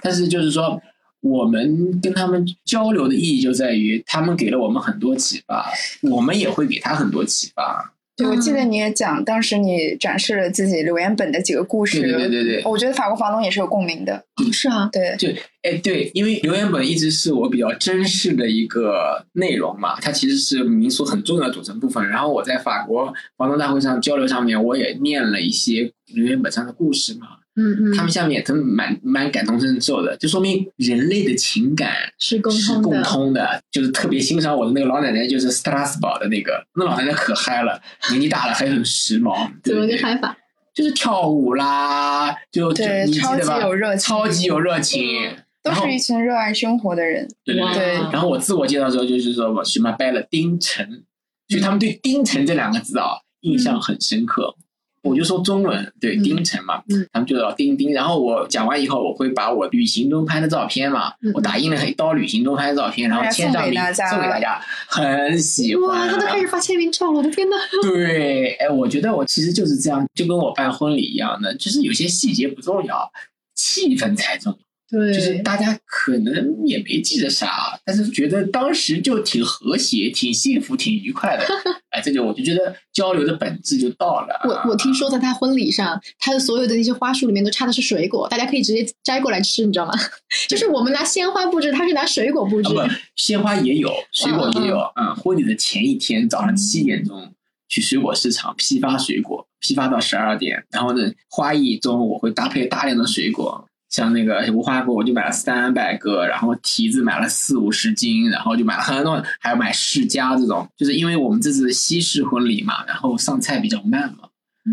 [0.01, 0.81] 但是就是说，
[1.21, 5.69] 我们跟他们交流的意义就在于，他们给了我们很多启发，
[6.03, 7.93] 我们也会给他很多启发。
[8.23, 12.01] 对，我记得你也讲，当时你展示了自己留言本的几个故事。
[12.01, 14.25] 对对对对，我觉得法国房东也是有共鸣的。
[14.53, 15.29] 是啊，对，就
[15.63, 22.09] 哎对，因为留言本一直是我比较珍视的一个内容嘛，它其实是民宿很重要的组成部分。
[22.09, 27.27] 然后我在法国房东大会上交流上面，我也念了一些留言本上的故事嘛。
[27.55, 33.61] 嗯嗯，他们下面也都蛮蛮感同身受的，就说明人类的情感是共是共通的。
[33.71, 39.51] 就是特别欣赏我的那个老奶奶，就是斯特拉斯堡的那个，那老奶奶可嗨了，年纪大了还很时髦。
[39.63, 40.37] 怎么个嗨法？
[40.75, 47.29] 就是跳舞啦，就对，超级有热情，超级有热情，都是一群热爱生活的人。
[47.45, 47.93] 对对对。
[48.11, 51.05] 然后我自我介绍的时候，就是说我去嘛拜了丁晨，
[51.49, 53.09] 所以他们对丁晨这两个字啊
[53.41, 54.55] 印象很深刻。
[55.03, 57.93] 我就说中文，对丁程嘛，他们就叫丁丁。
[57.93, 65.89] 然后我讲完以后，我会把我旅行中拍的照片嘛，我打印了一刀旅行中拍的照片，然后签上名，送给大家，很喜欢。
[65.89, 67.57] 哇，他都开始发签名照了，我的天呐！
[67.83, 73.11] 对，哎，我觉得我其实就是这样，就跟我办婚礼一样的，就是有些细节不重要，
[73.55, 74.59] 气氛才重要。
[74.93, 81.47] 对，就是大家可能也没记得啥，但是觉得当时就挺和谐、挺幸福、挺愉快的。
[81.89, 84.39] 哎，这就我就觉得交流的本质就到了。
[84.45, 89.95] 我我听说在他婚礼上，他的所有的那些花束里面都插的是水果，大家可以直接摘过来吃，你知道吗？
[90.47, 92.69] 就是我们拿鲜花布置，他是拿水果布置。
[92.75, 92.81] 不，
[93.17, 94.79] 鲜花也有，水果也有。
[94.97, 97.33] 嗯，婚礼的前一天早上七点钟
[97.67, 103.67] 去水果市场批发水果，批发到十二点，然后呢，花艺中我会搭配大量的水果。
[103.93, 114.31] 像那个无花果，我就买了三百个，然后提子买了四五十斤，然后就买了很多，还有买释迦这种，就是因为我们这次西式婚礼嘛，然后上菜比较慢嘛，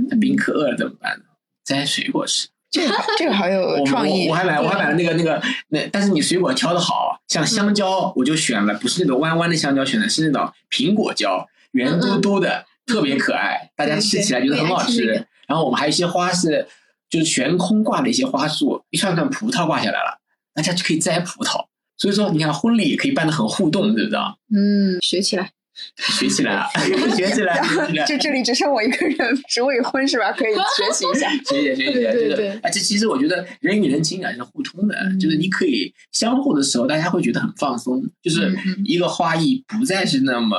[0.10, 1.26] 那宾客饿了怎么办呢？
[1.66, 2.48] 摘水果吃。
[2.72, 4.30] 这个这个好有创意。
[4.30, 15.26] 我还买我还买了那个那个那，但是你水果挑的好，像香蕉我就选了，不是那种弯弯的香蕉，选的是那种苹果蕉，圆嘟嘟的，特别可爱，大家吃起来觉得很好吃。
[15.48, 16.68] 然后我们还有一些花是
[17.10, 20.20] 就是悬空挂的一些花束，一串串葡萄挂下来了，
[20.54, 21.66] 大家就可以摘葡萄。
[21.98, 24.20] 所以说，你看婚礼也可以办得很互动，对不对？
[24.56, 25.52] 嗯，学起来。
[25.96, 26.70] 学起来，
[27.16, 27.62] 学起来，
[28.06, 29.18] 就这里只剩我一个人
[29.48, 30.30] 是未婚是吧？
[30.34, 31.94] 可以学习一下， 学习学习。
[31.94, 38.04] 对对对哎，这其实我觉得人与人情感是互通的，就是你可以相互的时候，大家会觉得很放松。
[38.22, 40.58] 就是一个花艺不再是那么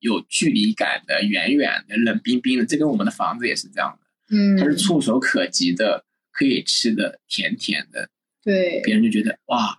[0.00, 2.64] 有距离感的、远远的、冷冰冰的。
[2.64, 4.01] 这跟我们的房子也是这样的，
[4.32, 8.08] 嗯，它是触手可及的，可以吃的，甜甜的。
[8.42, 9.78] 对，别人就觉得哇，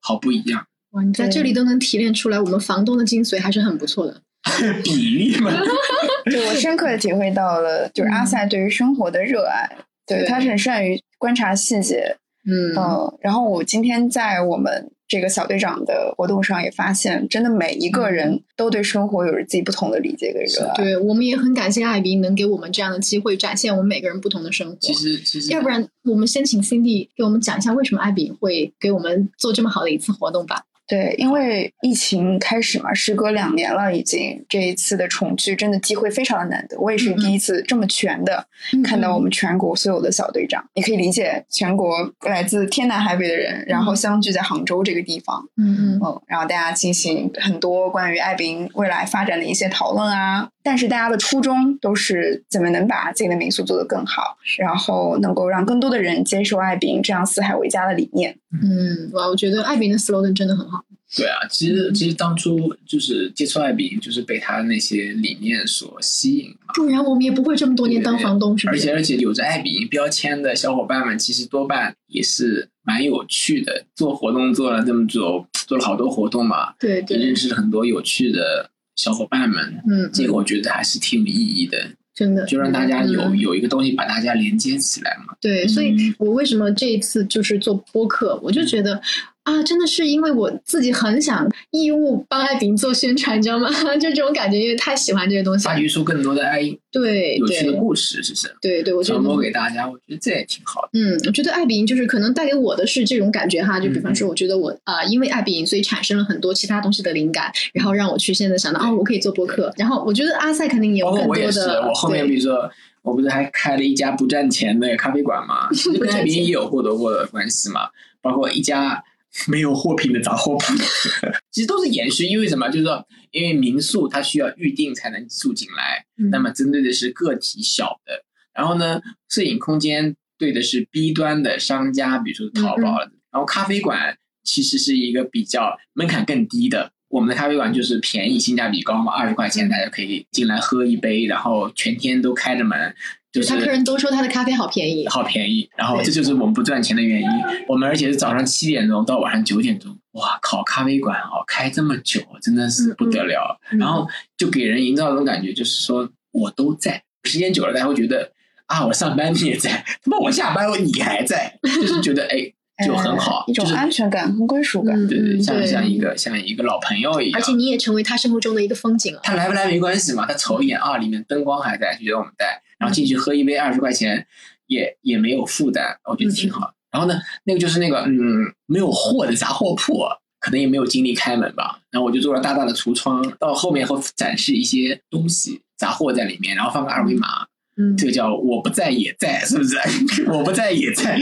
[0.00, 0.66] 好不一样。
[0.90, 4.20] 哇，你在这里都能提炼出来我们房东的精髓，还是很不错的。
[4.84, 5.50] 比例嘛，
[6.26, 9.68] 对我深刻的体会到了，就是阿塞对于生活的热爱。
[10.06, 12.16] 对，他是很善于观察细节。
[12.46, 14.90] 嗯嗯，然后我今天在我们。
[15.08, 20.74] 这个小队长的活动上也发现，真的每一个人都对生活有着自己不同的理解跟热爱。
[20.76, 24.76] 对我们也很感谢艾比能给我们这样的机会，展现我们每个人不同的生活。
[24.80, 30.62] 其实，其实，要不然我们先请 Cindy 给我们讲一下，为什么艾比会给我们做这么好的一次活动吧。
[30.88, 36.78] 对，因为疫情开始嘛，时隔两年了，已经这一次的重聚真的机会非常的难得。
[36.80, 38.46] 我也是第一次这么全的
[38.82, 50.48] 看到我们全国所有的小队长，你可以理解全国来自天南海北的人，然后相聚在杭州这个地方，嗯嗯，然后大家进行很多关于爱宾未来发展的一些讨论啊。
[50.68, 58.38] 但是大家的初衷都是怎么能把自己的民宿做得更好，然后能够让更多的人接受爱宾这样四海为家的理念。
[58.52, 60.84] 嗯，哇，我觉得爱宾的 slogan 真的很好。
[61.16, 66.74] 对啊，其实其实当初就是接触爱宾，就是被他那些理念所吸引嘛。
[66.74, 68.72] 不然我们也不会这么多年当房东，是吧？
[68.74, 73.86] 而且而且有着爱宾标签的小伙伴们，其实多半也是蛮有趣的。
[73.94, 79.82] 做活动做了这么久，做了好多活动嘛，对，也认识了很多有趣的小伙伴们。
[79.88, 81.78] 嗯，这个我觉得还是挺有意义的。
[82.14, 85.34] 真的，就让大家有有一个东西把大家连接起来嘛。
[85.40, 89.00] 对，所以我为什么这一次就是做播客，我就觉得。
[89.48, 93.70] 啊，真的是因为我自己很想义务帮艾饼做宣传，你知道吗？
[93.96, 96.60] 就这种感觉，因为太喜欢这些东西，发掘出更多的爱，
[96.92, 98.54] 对有趣的故事，是不是？
[98.60, 100.88] 对对，我传播给大家，我觉得这也挺好的。
[100.92, 109.72] 嗯，我觉得艾饼就是可能带给我的是这种感觉哈，就比方说，我觉得我啊，因为艾饼，所以产生了很多其他东西的灵感，然后让我去现在想到啊，我可以做播客。
[109.78, 117.88] 然后我觉得阿塞肯定也有更多的，我后面比如说，我不是还开了一家不赚钱的咖啡馆嘛， 跟艾饼也有获得过的关系嘛，
[118.20, 119.02] 包括一家。
[119.48, 120.74] 没有货品的杂货铺，
[121.52, 122.26] 其实都是延续。
[122.26, 122.68] 因为什么？
[122.68, 128.24] 就是说，因为民宿它需要预定才能住进来，那么针对的是个体小的。
[128.54, 132.98] 然后呢，摄影空间对的是 B 端的商家，比如说淘宝。
[133.30, 136.92] 然后咖啡馆其实是一个比较门槛更低的。
[137.08, 142.94] 我们的咖啡馆就是便宜，性价比高嘛，二十块钱大家可以进来喝一杯，然后全天都开着门。
[143.30, 145.68] 就是他客人都说他的咖啡好便宜，好便宜。
[145.76, 147.28] 然后这就是我们不赚钱的原因。
[147.68, 150.62] 我们而且是早上七点钟到晚上九点钟，哇靠！
[150.64, 153.60] 咖啡馆哦开这么久，真的是不得了。
[153.70, 157.02] 然后就给人营造一种感觉，就是说我都在。
[157.24, 158.32] 时间久了，大家会觉得
[158.66, 162.52] 啊，我上班你也在，他妈我下班你还在，就是觉得哎。
[162.86, 167.40] 就很好，一种安全感和归属感，对对，像像一个像一个老朋友一样。
[167.40, 169.20] 而且你也成为他生活中的一个风景了。
[169.24, 174.24] 他来不来没关系嘛，他瞅一眼啊，里面灯光还在，就觉得我们在，然后进去喝一杯二十块钱，
[174.68, 176.72] 也也没有负担，我觉得挺好。
[176.92, 180.04] 然后呢，那个就是那个嗯，没有货的杂货铺，
[180.38, 181.80] 可能也没有精力开门吧。
[181.90, 187.47] 然后我就做了大大的橱窗，到后面会展示一些东西杂货在里面，然后放个二维码。
[187.96, 189.76] 这个叫我不在也在，是不是？
[190.30, 191.18] 我不在也在，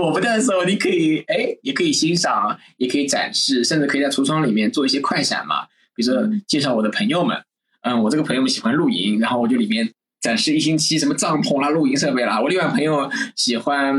[0.00, 5.66] 我不在的时候，你可以哎，也可以欣赏，也可以展示，甚至可以在橱窗里面做一些快闪嘛。
[5.94, 7.36] 比如说介绍我的朋友们，
[7.82, 12.40] 嗯，我这个朋友们喜欢露营，然后我就里面展示一星期什么帐篷啦、露营设备啦。
[12.40, 13.94] 我另外朋友喜欢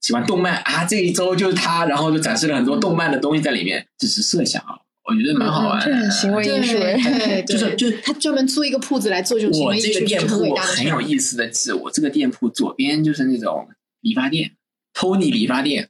[0.00, 3.86] 喜欢动漫啊，这一周就是他，然后就展示了很多动漫的东西在里面。
[3.98, 4.76] 只是设想啊。
[5.10, 13.66] 我觉得蛮好玩，的，行为艺术， 对，就是就他专门租一个铺子来做这种行为艺术，店铺很有意思的是，我这个店铺左边就是那种
[14.02, 14.50] 理发店
[14.92, 15.88] ，Tony 理发店，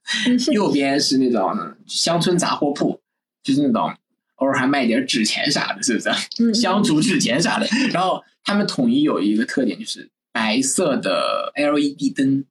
[0.52, 1.52] 右边是那种
[1.84, 3.00] 乡村杂货铺，
[3.42, 3.92] 就是那种
[4.36, 6.54] 偶尔还卖点纸钱啥的，是不是？
[6.54, 7.66] 香烛纸钱啥的。
[7.92, 12.44] 然后他们统一有一个特点，就是白色的 LED 灯。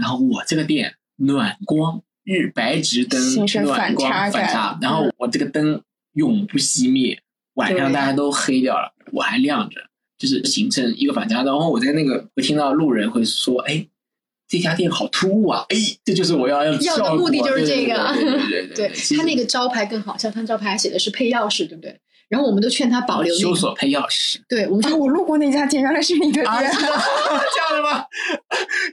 [0.00, 3.20] 然后我这个店暖光日白直灯，
[3.64, 5.80] 暖光反差，然后我这个灯。
[6.14, 7.20] 永不熄灭，
[7.54, 9.80] 晚上大家都黑掉了，我还亮着，
[10.18, 11.42] 就是形成一个反差。
[11.42, 13.86] 然后我在那个，我听到路人会说：“哎，
[14.48, 15.64] 这家店好突兀啊！
[15.68, 18.12] 哎，这就是我要要的目的就是这个。
[18.48, 22.00] 对对对，他那个招牌更好，像他招牌写的是配钥匙，对不对？
[22.28, 24.38] 然后我们都劝他保留修锁配钥匙。
[24.48, 28.04] 对，我们啊，我路过那家店，原来是你的店，这样的吗？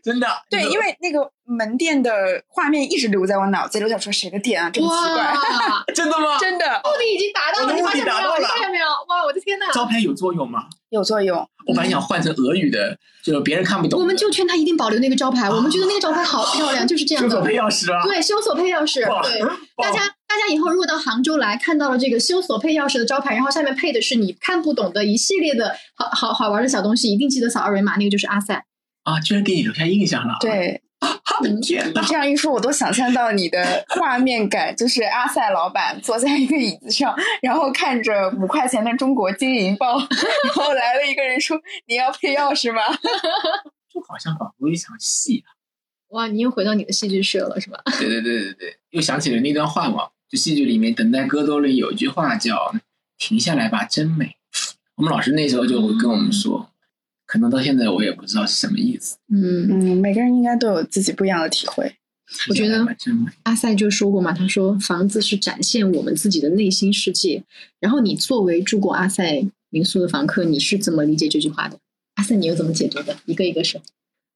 [0.03, 0.27] 真的？
[0.49, 2.11] 对，因为那个门店的
[2.47, 4.69] 画面一直留在我脑子里，我想说谁的店啊？
[4.69, 5.33] 这么奇怪，
[5.95, 6.37] 真的吗？
[6.39, 8.85] 真的，目的已经达到了，目的达到了，看见没有？
[9.07, 9.71] 哇，我的天哪！
[9.71, 10.63] 招牌有作用吗？
[10.89, 11.37] 有作用。
[11.65, 13.99] 我本来想换成俄语的，就是别人看不懂。
[13.99, 17.29] 我们就劝他一定保留那个招牌，我们觉得那个招牌好漂亮，就是这样的。
[17.29, 18.03] 修锁配钥匙啊？
[18.03, 19.05] 对，修锁配钥匙。
[19.23, 19.41] 对，
[19.81, 28.63] 大家大家以后如果到杭州来看到了这个修锁配钥匙的招牌，然后下面配的是你看不懂的一系列的好好好玩的小东西，一定记得扫二维码，那个就是阿塞。
[29.03, 30.35] 啊，居然给你留下印象了。
[30.39, 30.81] 对。
[31.61, 32.01] 天哪！
[32.07, 39.99] 这样一说，我都想象到你的画面感，就是阿塞老板坐在一个椅子上，然后看着五块钱的中国金银报，
[40.43, 42.81] 然后来了一个人说：“你要配钥匙吗？”
[43.93, 45.53] 就好像仿佛一场戏啊！
[46.09, 47.79] 哇，你又回到你的戏剧社了，是吧？
[47.99, 50.09] 对对对对对，又想起了那段话嘛。
[50.29, 52.73] 就戏剧里面《等待戈多》里有一句话叫
[53.17, 54.35] “停下来吧，真美”。
[54.95, 56.69] 我们老师那时候就会跟我们说。
[57.27, 59.17] 可能到现在我也不知道是什么意思。
[59.29, 61.93] 嗯嗯，每个人应该都有自己不一样的体会。
[62.49, 62.85] 我觉得
[63.43, 67.43] 阿塞就说过嘛，他说房子是展现我们自己的内心世界。
[67.79, 71.77] 然后你作为住过阿塞民宿的房客，你是怎么理解这句话的？
[72.15, 73.15] 阿塞，你又怎么解读的？
[73.25, 73.81] 一个一个说。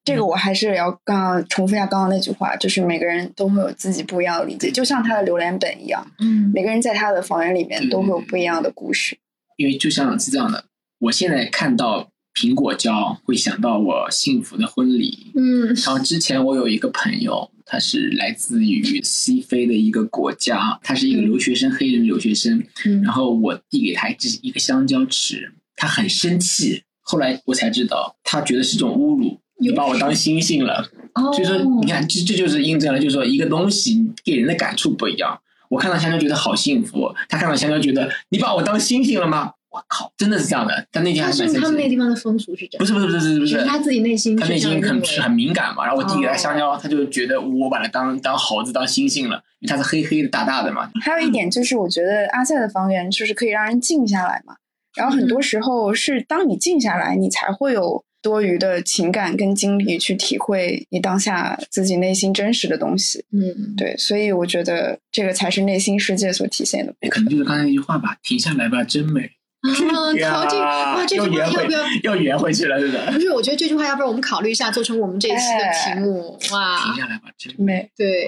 [0.04, 6.06] 这个我还是要刚刚重复一下刚刚那句话，就是每个人都会有自己不一样的理解，就像他的榴莲本一样。
[6.20, 9.18] 嗯，每个人在他的房源里面都会有不一样的故事。
[9.58, 10.66] 因为就像是这样的，
[11.00, 12.11] 我现在看到。
[12.34, 35.38] 苹果胶会想到我幸福的婚礼，嗯，然后之前我有一个朋友，他是来自于西非的一个国家，他是一个留学生，黑人留学生，嗯，然后我递给他一支一个香蕉吃，他很生气，后来我才知道，他觉得是种侮辱，你把我当猩猩了，哦，所以说你看，这这就是印证了，就是说一个东西给人的感触不一样，
[35.70, 39.52] 我看到香蕉觉得好幸福，他看到香蕉觉得你把我当猩猩了吗？
[39.72, 40.86] 我靠，真的是这样的。
[40.92, 42.80] 但那天还是他们那地方的风俗是这样。
[42.80, 45.86] 不是不是不是不是，他自己内心他内心很很敏感嘛。
[45.86, 50.92] 然后我递给他香蕉，他就觉得我把他当当猴子当猩猩了，因为他是黑黑的大大的嘛。
[51.02, 54.56] 还有一点就是，我觉得阿塞的房源就是可以让人静下来嘛。
[54.96, 63.24] 然后很多时候是当你静下来，你才会有多余的情感跟精力去体会你当下自己内心真实的东西。
[63.32, 66.94] 嗯，对，所以我觉得这个才是内心世界所体现的。
[67.10, 69.32] 可能就是刚才那句话吧，停下来吧，真美。
[70.26, 72.80] 啊，好这哇，这句话要不要要圆回去了？
[72.80, 73.12] 是不是？
[73.12, 76.40] 不是，我觉得这句话要不然我们考虑一下，做成我们这一期的题目。
[76.52, 77.90] 哇，停下来吧，真美。
[77.96, 78.26] 对，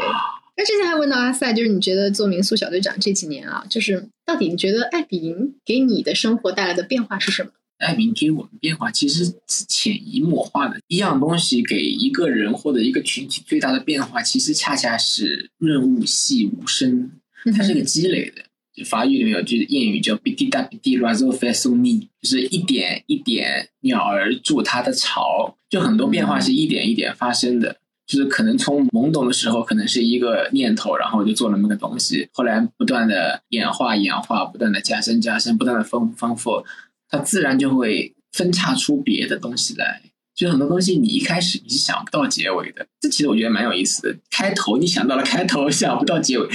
[0.56, 7.50] 那之前还问到阿塞，就是你觉得做民宿小队长这几年啊，就是到底你觉得爱比营给你的生活带来的变化是什么？
[7.80, 17.12] 爱比营给我们变化其实是潜移默化的，一样东西给一个人或者一个群体最大的变化，其实恰恰是润物细无声，
[17.58, 18.44] 它是个积累的。
[18.44, 18.44] 就
[18.86, 25.56] 法语里面有句谚语叫 “biti da biti razo fasoni”，就是一点一点鸟儿筑它的巢。
[25.70, 36.64] 就很多变化是一点一点发生的，就是可能从懵懂的时候可能是一个念头，然后就做了那么个东西，后来不断的演化演化，不断的加深加深，不断的丰丰富，
[37.10, 40.02] 它自然就会分叉出别的东西来。
[40.36, 44.18] 就很多东西你一开始你是想不到结尾的，这其实我觉得蛮有意思的。
[44.32, 46.48] 开头你想到了开头，想不到结尾。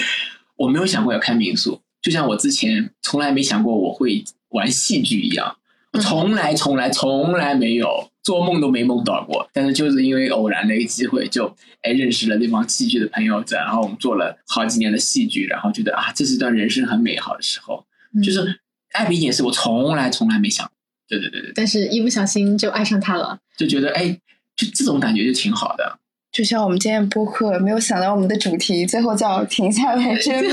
[0.56, 1.80] 我没有想过要开民宿。
[2.00, 5.56] 就像我之前从来没想过我会玩戏剧一样，
[6.00, 9.48] 从来从来从来没有做梦都没梦到过。
[9.52, 11.46] 但是就是因为偶然的一个机会，就
[11.82, 17.84] 哎认识了那帮戏剧的朋友，然后我们做了好几年的戏剧，然后觉得啊，这是一段人生很美好的时候。
[18.24, 18.60] 就是
[18.92, 20.70] 艾比也是我从来从来没想，
[21.08, 21.52] 对对对对。
[21.54, 24.18] 但是一不小心就爱上他了，就觉得哎，
[24.56, 25.98] 就这种感觉就挺好的。
[26.38, 30.50] 就像我们今天播客，没有想到我们的主题最后叫停下来 真美。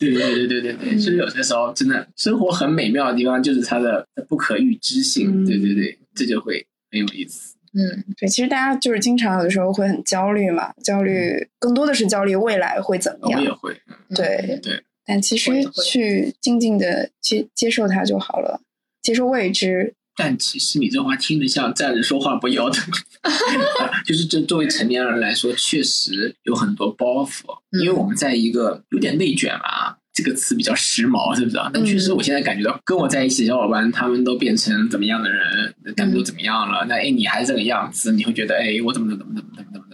[0.00, 5.46] 对对对对对对，其实有些时候真的生活很美妙的地方，就是它的不可预知性。
[5.46, 7.54] 对对对，这就会很有意思。
[7.72, 13.38] 嗯，对，其实大家就是经常有的时候会很焦虑嘛，焦虑更多的是焦虑未来会怎么样。
[13.38, 13.76] 我也会。
[14.12, 15.52] 对对，但其实
[15.84, 18.60] 去静静的接接受它就好了，
[19.00, 19.94] 接受未知。
[20.16, 22.84] 但其实你这话听着像站着说话不腰疼，
[24.06, 27.42] 就是这作为成年人来说，确实有很多包袱，
[27.80, 31.58] 因为我们在一个有点内卷啊，这个词比较时髦，是不是？
[31.72, 36.86] 但确实我现在感觉到跟我在一起的小伙伴，他们都变成怎么样的人，他们都怎么样了？
[36.88, 39.93] 那哎，你还是这个样子，你会觉得哎，我怎么怎么怎么怎么怎么怎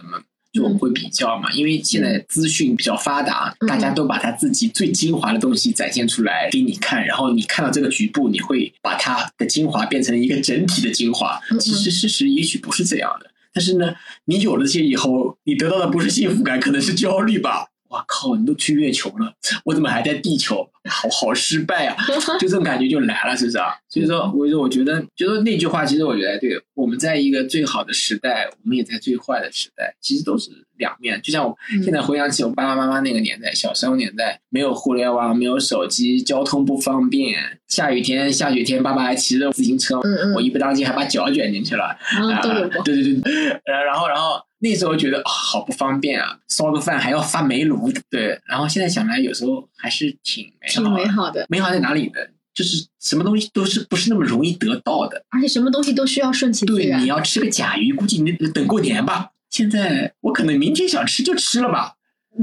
[0.51, 11.39] 就我们会比较嘛，因为现在资讯比较发达，大家都把他自己最精华的东西展现出来给你看，然后你看到这个局部，你会把它的精华变成一个整体的精华。
[11.59, 13.93] 其实事实也许不是这样的，但是呢，
[14.25, 17.67] 你有了这些以后，你得到的不是幸福感，可能是焦虑吧。
[17.91, 18.37] 哇靠！
[18.37, 19.33] 你都去月球了，
[19.65, 20.65] 我怎么还在地球？
[20.89, 21.95] 好好失败啊！
[22.39, 23.75] 就这种感觉就来了，是不是啊？
[23.87, 31.21] 所以说，我说，我觉得，就说那句话，其实我觉得，对，我们在一个最好的时代，我们也在最坏的时代，其实都是两面。
[31.21, 40.01] 就像我现在回想起我爸爸妈妈那个年代，小时候年代，没有互联网，没有手机，交通不方便，下雨天，下雪天，爸爸还骑着自行车，
[40.35, 42.41] 我一不当心还把脚卷进去了，啊。
[42.83, 44.41] 对对对，然后，然后。
[44.63, 48.39] 那时候觉得好不方便啊，烧个饭还要发煤炉，对。
[48.45, 51.45] 然后现在想来，有时候还是挺挺美好的。
[51.49, 52.19] 美好在哪里呢？
[52.53, 56.99] 就是什么东西都是不是那么容易得到的，而且什么东西都需要顺其自然。
[56.99, 59.29] 对，你要吃个甲鱼，估计你得等过年吧。
[59.49, 61.93] 现在我可能明天想吃就吃了吧，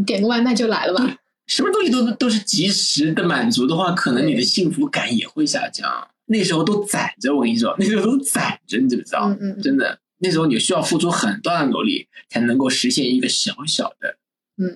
[0.07, 1.17] 点个外卖就来了吧。
[1.47, 6.09] 什么东西都都是及时的满足的话，可能你的幸福感也会下降。
[6.27, 9.29] 那时候都攒着，我跟你说，那时候都攒着，你知不知道？
[9.29, 9.99] 嗯嗯，真的。
[10.21, 14.17] 那时候你需要付出很大的努力，才能够实现一个小小的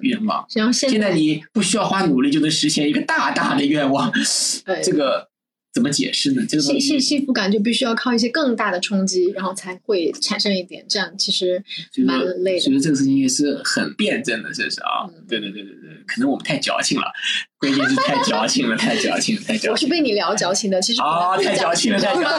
[0.03, 0.47] 愿望。
[0.55, 4.13] 然后现在你不需要花努力就能实现一个大大的愿望，
[4.83, 5.29] 这个
[5.73, 6.43] 怎么解释呢？
[6.49, 10.85] 这个幸幸幸福感就必须要靠一些更大的冲击，然后才会产生一点。
[10.89, 11.63] 这样其实
[12.05, 12.61] 蛮累的。
[12.61, 15.09] 所以这个事情也是很辩证的，这是啊。
[15.29, 17.07] 对对对对对，可能我们太矫情了，
[17.59, 19.71] 关键是太矫情了，太矫情，太矫情。
[19.73, 22.33] 我是被你聊矫情的，其实啊，太矫情了，太矫情，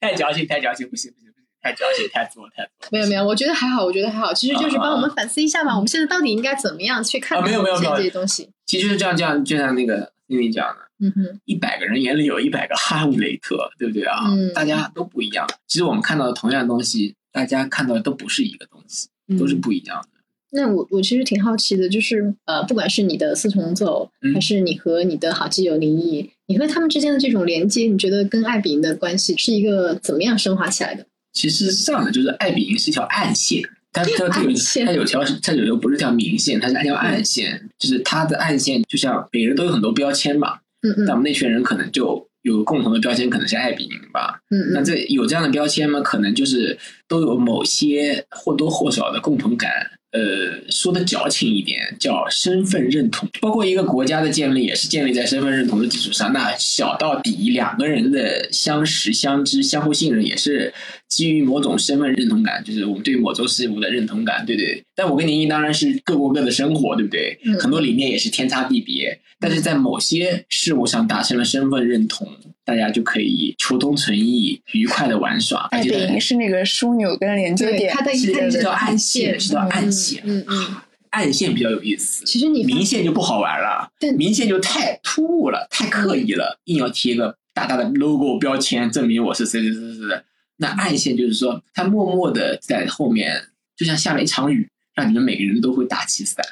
[0.00, 1.25] 太矫情，太矫情，不行不行。
[1.66, 2.70] 太矫情，太多，太多。
[2.92, 4.32] 没有没有，我觉得还好，我觉得还好。
[4.32, 8.48] 其实就是帮我们反思一下嘛，我们现在到底应该怎么样去看没有没有这些东西？
[8.66, 14.26] 其实是这样，这样就像那个妮妮讲的，嗯哼，一百个人眼里有一百个哈姆雷特，对不对啊？
[14.28, 15.44] 嗯，大家都不一样。
[15.66, 20.08] 其实我们看到的同样的东西，大家看到的都不是一个东西，都是不一样的。
[20.52, 31.04] 那我我其实挺好奇的，就是呃，不管是你的四重奏，还是你和你的好基友林毅，你和他们之间的这种连接，你觉得跟艾比的关系是一个怎么样升华起来的？
[31.36, 33.62] 其实是这样的，就是艾比营是一条暗线，
[33.92, 34.50] 它它它有
[34.86, 46.00] 它有条它有条不是条明线，它是一条暗线，就是它的暗线就像每个人都有很多标签嘛，嗯嗯，但我们那群人可能就有共同的标签，可能是艾比营吧，嗯嗯，那这有这样的标签吗？
[46.00, 49.70] 可能就是都有某些或多或少的共同感。
[50.12, 53.28] 呃，说的矫情一点，叫身份认同。
[53.40, 56.32] 包括一个国家的建立，也是建立在身份认同的基础上。
[56.32, 60.72] 那小到底两个人的相识、相知、相互信任，也是
[61.08, 64.82] 基于某种身份认同感，就是我们对某种事物的认同感，对不对？
[64.94, 67.38] 但我跟宁毅当然是各过各的生活，对不对？
[67.60, 72.26] 很多理念也是天差地别，但是在某些事物上达成了身份认同。
[72.66, 75.68] 大家就可以求同存异，愉快的玩耍。
[75.70, 80.20] 爱饼是那个枢纽跟连接点，它的是叫暗线，是叫暗线。
[80.26, 80.76] 嗯嗯，
[81.10, 82.24] 暗线比较有意思。
[82.24, 83.88] 其实你明线就不好玩了，
[84.18, 90.22] 明线就太突兀了，太刻意了，硬要贴个大大的 logo 标签，证明我是谁谁谁谁谁。
[90.56, 93.44] 那暗线就是说，他默默的在后面，
[93.76, 96.44] 就像下了一场雨，让你们每个人都会打起伞。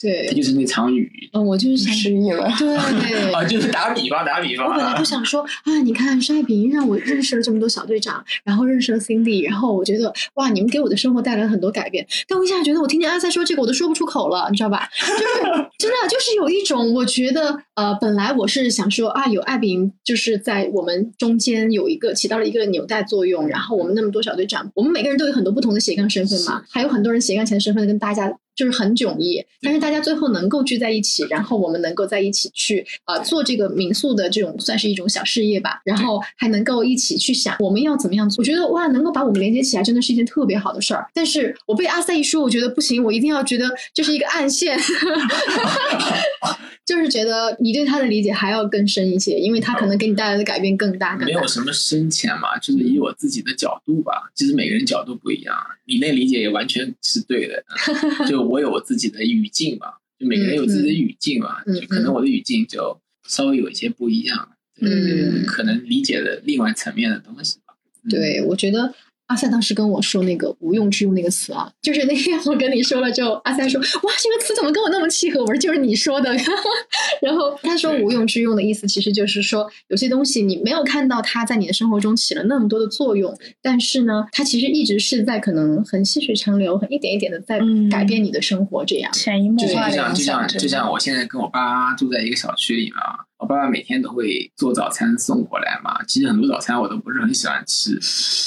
[0.00, 1.10] 对，它就是那场雨。
[1.32, 2.48] 嗯，我就是想失忆了。
[2.58, 4.68] 对对 啊，就是打比方，打比方。
[4.68, 12.06] 我本来就想说啊，你看刷屏让我认识了这么多小队长，然后认识了 Cindy，然后我觉得哇，你们给我的生活带来了很多改变。
[12.28, 14.88] 但我一下觉得，我听见阿塞说这个，我都说不出口了，你知道吧？
[15.00, 28.36] 就是真的，就是有一种我觉得呃，本来我是想说啊，有艾比就是在我们中间有一个起到了一个纽带作用，然后我们那么多小队长，我们每个人都有很多不同的斜杠身份嘛，还有很多人斜杠前的身份跟大家。
[28.58, 38.42] 就是很迥异，但是大家最后能够聚在一起，然后我们能够在一起去呃做这个民宿的这种算是一种小事业吧，然后还能够一起去想我们要怎么样做。
[38.42, 41.06] 我觉得哇，能够把我们连接起来，真的是一件特别好的事儿。
[41.14, 44.76] 但是我被阿塞一说，我觉得不行，我一定要觉得这是一个暗线。
[46.84, 51.16] 就是觉得你对他的理解还要更深一些，因为他可能给你带来的改变更大。
[51.18, 54.30] 没有什么深浅嘛，就是以我自己的角度吧。
[54.34, 57.62] 其实每个人角度不一样，你那理解也完全是对的。
[58.26, 59.88] 就我有我自己的语境嘛，
[60.18, 64.48] 就每个人有自己的语境嘛，就可能我的语境就稍微有一些不一样，
[64.80, 67.74] 嗯，可能理解的另外层面的东西吧。
[68.08, 68.94] 对，我觉得。
[69.28, 75.40] 阿塞当时跟我说那个无用之用那个词啊，就是那天我跟你说了之后，阿塞说哇这个词怎么跟我那么契合？
[75.40, 76.34] 我说就是你说的。
[77.22, 87.60] 然后他说无用之用的意思其实就是说有些东西你没有看到它在你的生活中起了那么多的作用，但是呢，它其实一直是在可能很细水长流、很一点一点的在
[87.90, 88.84] 改变你的生活。
[88.84, 93.27] 这样潜移默化的就像就像就像我现在跟我爸住在一个小区里嘛。
[93.38, 97.98] 我爸爸每天都会做早餐送过来嘛，其实很多早餐我都不是很喜欢吃，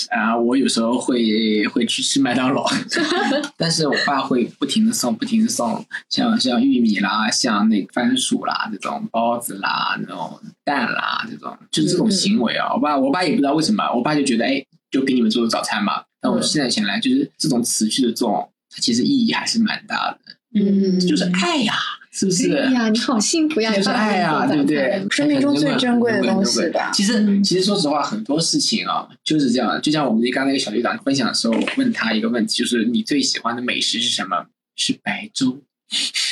[0.10, 2.66] 啊，我有时候会会去吃麦当劳，
[3.58, 14.64] 但是我爸会不停的送，不停的送，像像玉米啦，像那番薯啦，这种包子啦，那种蛋啦，这种就是这种行为啊，我爸我爸也不知道为什么，我爸就觉得哎。
[14.92, 16.04] 就给你们做的早餐嘛。
[16.20, 20.20] 但我现在想来，就是这种持续的这种，它其实意义还是蛮大的。
[20.54, 21.74] 嗯，就是爱呀，
[22.12, 22.54] 是不是？
[22.54, 23.74] 哎呀，你好幸福呀！
[23.74, 25.06] 就是爱呀，对不对？
[25.10, 26.92] 生命中最珍贵的东西吧。
[26.94, 29.82] 其实，其实说实话，很多事情啊，就是这样。
[29.82, 34.46] 就像我们刚那个小队长分享的时候，我问他一个问题，就是你最喜欢的美食是什么？
[34.76, 35.62] 是白粥。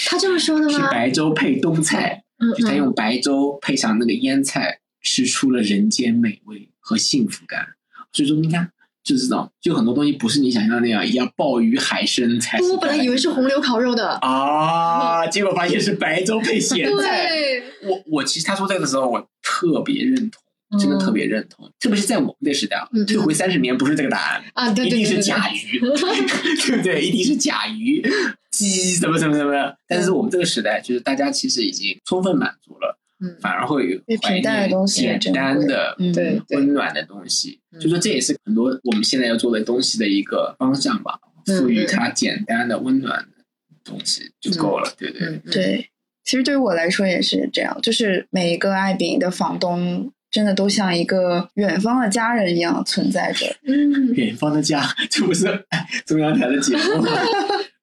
[0.08, 0.72] 他这么说的吗？
[0.72, 2.24] 是白粥配冬菜，
[2.58, 7.66] 就他用白粥配上那个腌菜，吃出了人间美味和幸福感。
[8.12, 8.70] 所以说，你看。
[9.10, 12.60] 就是这种，就很多东西不是你想象的那样，要鲍鱼海参才。
[12.60, 17.28] 我本来以为是红柳烤肉的啊，结果发现是白粥配咸菜。
[17.82, 21.68] 我我其实他说这个的时候，我特别认同，真的特别认同。
[21.80, 27.02] 特别是在我们这时代啊，退回三十年不是这个答案啊， 一定是甲鱼，对不对？
[27.02, 28.08] 一定是甲鱼
[28.52, 29.74] 鸡什么什么什么。
[29.88, 32.99] 但是我们这个时代，就是大家其实已经充分满足了。
[33.42, 34.70] 反而会怀念
[35.20, 41.20] 简单的、对温暖的东西，就说这也是很多我们现在要做的东西的一个方向吧。
[41.46, 43.44] 赋予它简单的、温暖的
[43.84, 45.90] 东西就够了，对对对。
[46.24, 53.48] 其实对于我来说也是这样，就是每一个爱饼的房东，真的都像一个远方的家人一样存在着。
[53.64, 55.66] 嗯，远方的家，这不是
[56.06, 57.04] 中央台的节目。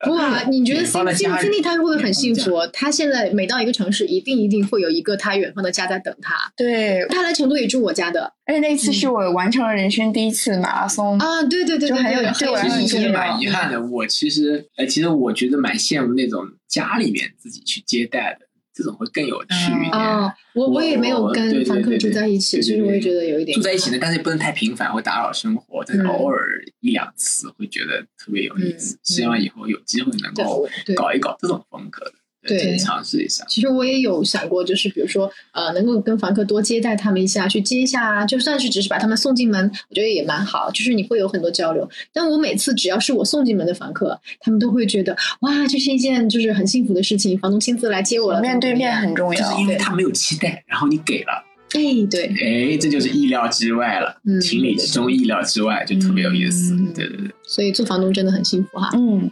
[0.04, 2.66] 不啊，你觉得心心经历他会不会很幸福？
[2.72, 6.34] 他现在每到一个城市，一定一定会有一个他远方的家在等他。
[6.54, 8.30] 对，他来成都也住我家的。
[8.44, 11.42] 而且那一次是我完成了人生第一次马拉松啊！
[11.44, 13.82] 对对对，就很有对我来说其实蛮遗憾的。
[13.86, 18.45] 我其实，哎，其实我觉得蛮羡慕那种家里面自己去接待的。
[18.76, 19.92] 这种会更有趣一点。
[19.92, 25.82] 哦，我我也没有跟房客住在一起，就是我也觉得有一点住在一起呢，但是不能太频繁，会打扰生活。
[25.86, 28.98] 但是偶尔一两次，会觉得特别有意思。
[29.02, 32.12] 希望以后有机会能够搞一搞这种风格的。
[32.46, 33.44] 对，尝试一下。
[33.48, 40.70] 其实我也有想过，就是比如说，呃，能够跟房客多接待他们一下，去接一下啊，就算是只是把他们送进门，我觉得也蛮好。
[40.70, 41.88] 就是你会有很多交流。
[42.12, 48.40] 但我每次只要是我送进门的房客，他们都会觉得哇，这是一件就是很幸福的事情，房东亲自来接我了。
[48.40, 51.44] 面对面很重要，就是因为他没有期待，然后你给了，
[51.74, 51.80] 哎，
[52.10, 56.76] 对，哎，这就是意料之外了，嗯情理之中，意料之外，就特别有意思。
[56.94, 58.90] 对对对，所以做房东真的很幸福哈。
[58.94, 59.30] 嗯。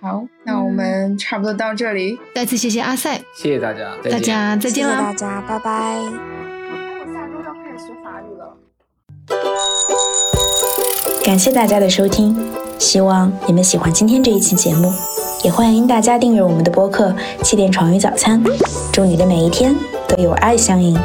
[0.00, 2.18] 好，那我们差不多到这里。
[2.34, 5.96] 再次谢谢阿塞，谢谢大家，大家再见了，大家拜拜。
[5.98, 8.56] 我下周要开始学法语了。
[11.24, 12.36] 感谢大家的收听，
[12.78, 14.92] 希望你们喜欢今天这一期节目，
[15.42, 17.08] 也欢迎大家订阅我们的播客
[17.42, 18.44] 《气垫床与早餐》。
[18.92, 19.74] 祝你的每一天
[20.08, 20.96] 都有爱相迎。